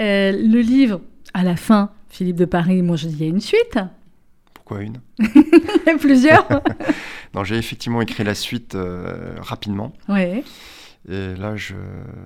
[0.01, 1.01] Euh, le livre,
[1.35, 3.79] à la fin, Philippe de Paris, moi je dis il y a une suite.
[4.55, 4.99] Pourquoi une?
[6.01, 6.47] Plusieurs
[7.35, 9.93] Non, j'ai effectivement écrit la suite euh, rapidement.
[10.09, 10.45] Oui.
[11.11, 11.75] Et là, je,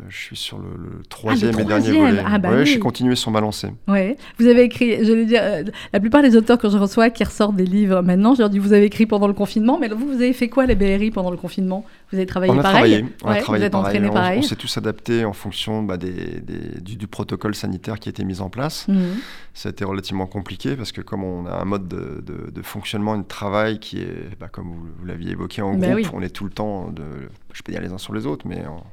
[0.08, 2.22] je suis sur le, le troisième et dernier volet.
[2.26, 2.66] Ah bah ouais, oui.
[2.66, 3.68] j'ai continué sur ma lancée.
[3.86, 4.16] Ouais.
[4.38, 5.62] Vous avez écrit, je vais dire, euh,
[5.92, 8.58] la plupart des auteurs que je reçois qui ressortent des livres maintenant, je leur dis
[8.58, 11.30] vous avez écrit pendant le confinement, mais vous, vous avez fait quoi les BRI pendant
[11.30, 11.84] le confinement?
[12.12, 13.86] Vous avez travaillé on a pareil travaillé, on a travaillé vous êtes pareil.
[13.88, 17.54] entraîné On- pareil On, s'est tous adaptés en fonction bah, des, des- du, du protocole
[17.54, 18.86] sanitaire qui a été mis en place.
[18.88, 19.16] Mhm.
[19.54, 22.62] Ça a été relativement compliqué parce que comme on a un mode de, de- de
[22.62, 26.06] fonctionnement de travail qui est, bah, comme vous, vous l'aviez évoqué en Bah groupe, oui.
[26.12, 27.02] on est tout le temps, de,
[27.54, 28.84] je peux dire les uns sur les autres, mais en,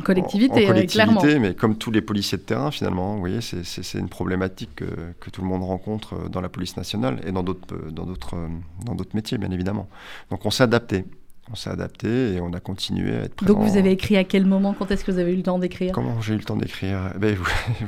[0.00, 1.40] En collectivité, en, en collectivité, clairement.
[1.40, 4.70] mais comme tous les policiers de terrain finalement, vous voyez, c'est- c'est c'est une problématique
[4.74, 4.86] que,
[5.20, 8.04] que tout le monde rencontre euh, dans la police nationale et dans d'autres euh, dans
[8.04, 8.48] d'autres euh,
[8.84, 9.88] dans d'autres métiers bien évidemment.
[10.30, 11.04] Donc on s'est adapté,
[11.50, 13.52] on s'est adapté et on a continué à être présent.
[13.52, 14.74] Donc vous avez écrit à quel moment?
[14.78, 15.92] Quand est-ce que vous avez eu le temps d'écrire?
[15.92, 17.12] Comment j'ai eu le temps d'écrire?
[17.14, 17.36] Eh ben,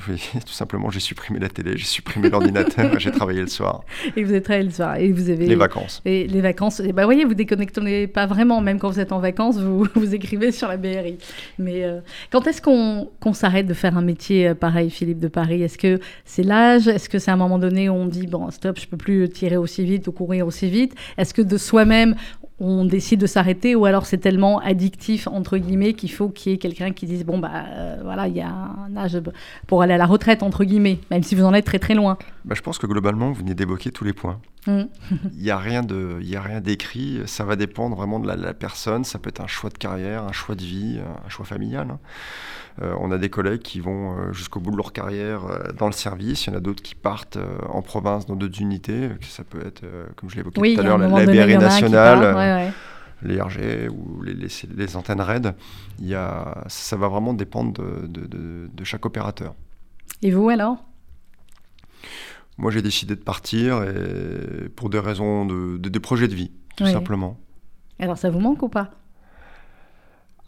[0.09, 3.83] oui, Tout simplement, j'ai supprimé la télé, j'ai supprimé l'ordinateur, j'ai travaillé le soir,
[4.15, 4.97] Et vous êtes travaillé le soir.
[4.97, 6.03] Et vous avez les vacances.
[6.05, 9.21] Et les vacances, et bah voyez, vous déconnectez pas vraiment, même quand vous êtes en
[9.21, 11.17] vacances, vous, vous écrivez sur la BRI.
[11.59, 12.01] Mais euh,
[12.31, 15.63] quand est-ce qu'on s'arrête de faire un métier euh, pareil, Philippe de Paris?
[15.63, 16.89] Est-ce que c'est l'âge?
[16.89, 19.29] Est-ce que c'est à un moment donné où on dit, bon, stop, je peux plus
[19.31, 20.95] tirer aussi vite ou courir aussi vite?
[21.17, 22.17] Est-ce que de soi-même,
[22.59, 26.55] on décide de s'arrêter ou alors c'est tellement addictif, entre guillemets, qu'il faut qu'il y
[26.55, 29.21] ait quelqu'un qui dise, bon, bah euh, voilà, il y a un âge
[29.67, 32.17] pour aller à la retraite, entre guillemets, même si vous en êtes très très loin.
[32.45, 34.41] Bah, je pense que globalement, vous venez d'évoquer tous les points.
[34.67, 34.83] Mm.
[35.37, 37.21] Il n'y a rien de, il y a rien d'écrit.
[37.27, 39.05] Ça va dépendre vraiment de la, la personne.
[39.05, 41.89] Ça peut être un choix de carrière, un choix de vie, un choix familial.
[41.91, 41.99] hein.
[42.83, 45.87] Euh, on a des collègues qui vont euh, jusqu'au bout de leur carrière euh, dans
[45.87, 46.47] le service.
[46.47, 47.39] Il y en a d'autres qui partent
[47.71, 49.09] en province dans d'autres unités.
[49.23, 49.83] Ça peut être,
[50.17, 52.21] comme je évoqué Oui, tout à l'heure, la, la BRI nationale.
[52.21, 52.73] part, ouais, ouais.
[53.23, 55.55] les RG ou les, les, les antennes RAID,
[56.01, 59.55] il y a, ça va vraiment dépendre de, de- de- de chaque opérateur.
[60.23, 60.77] Et vous alors?
[62.59, 66.51] Moi, j'ai décidé de partir et pour des raisons de, de- des projets de vie,
[66.77, 66.93] tout Oui.
[66.93, 67.39] simplement.
[67.99, 68.91] Alors ça vous manque ou pas?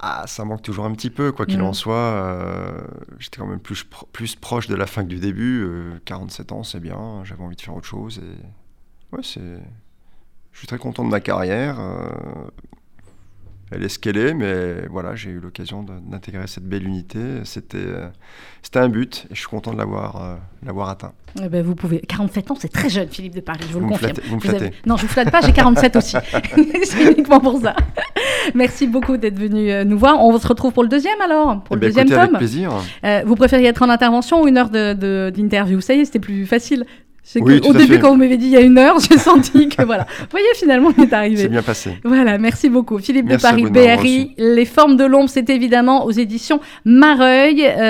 [0.01, 1.95] Ah, ça manque toujours un petit peu, quoi qu'il en soit.
[1.97, 2.81] euh,
[3.19, 5.65] J'étais quand même plus, plus proche de la fin que du début.
[5.65, 7.23] euh, 47 ans, c'est bien.
[7.25, 8.19] J'avais envie de faire autre chose.
[8.21, 9.17] Et...
[9.17, 9.59] Ouais, c'est...
[10.53, 11.81] Je suis très content de ma carrière.
[11.81, 12.49] euh,
[13.71, 17.19] Elle est ce qu'elle est, mais voilà, j'ai eu l'occasion de- d'intégrer cette belle unité.
[17.45, 18.09] C'était, euh,
[18.63, 21.13] c'était un but et je suis content de l'avoir, euh, l'avoir atteint.
[21.43, 22.01] Eh ben, vous pouvez.
[22.01, 24.13] 47 ans, c'est très jeune, Philippe de Paris, je vous, Vous le me confirme.
[24.15, 24.77] flattez- vous me avez- flattez.
[24.87, 26.17] Non, je vous flatte pas, j'ai 47 aussi.
[26.85, 27.77] c'est uniquement pour ça.
[28.55, 30.19] Merci beaucoup d'être venu euh, nous voir.
[30.25, 32.39] On se retrouve pour le deuxième alors, pour Eh le ben, deuxième écoutez, avec tome.
[32.39, 32.73] plaisir.
[33.05, 35.81] Euh, vous préfériez être en intervention ou une heure de- de- d'interview?
[35.83, 36.87] Ça y est, c'était plus facile.
[37.31, 38.01] C'est Oui, au début, fait.
[38.01, 40.07] quand vous m'avez dit il y a une heure, j'ai senti que voilà.
[40.19, 41.43] Vous voyez, finalement, on est arrivé.
[41.43, 41.91] C'est bien passé.
[42.03, 42.99] Voilà, merci beaucoup.
[43.01, 47.67] Philippe Merci de Paris, BRI, Les formes de l'ombre, c'est évidemment aux éditions Mareuil.
[47.67, 47.87] Euh,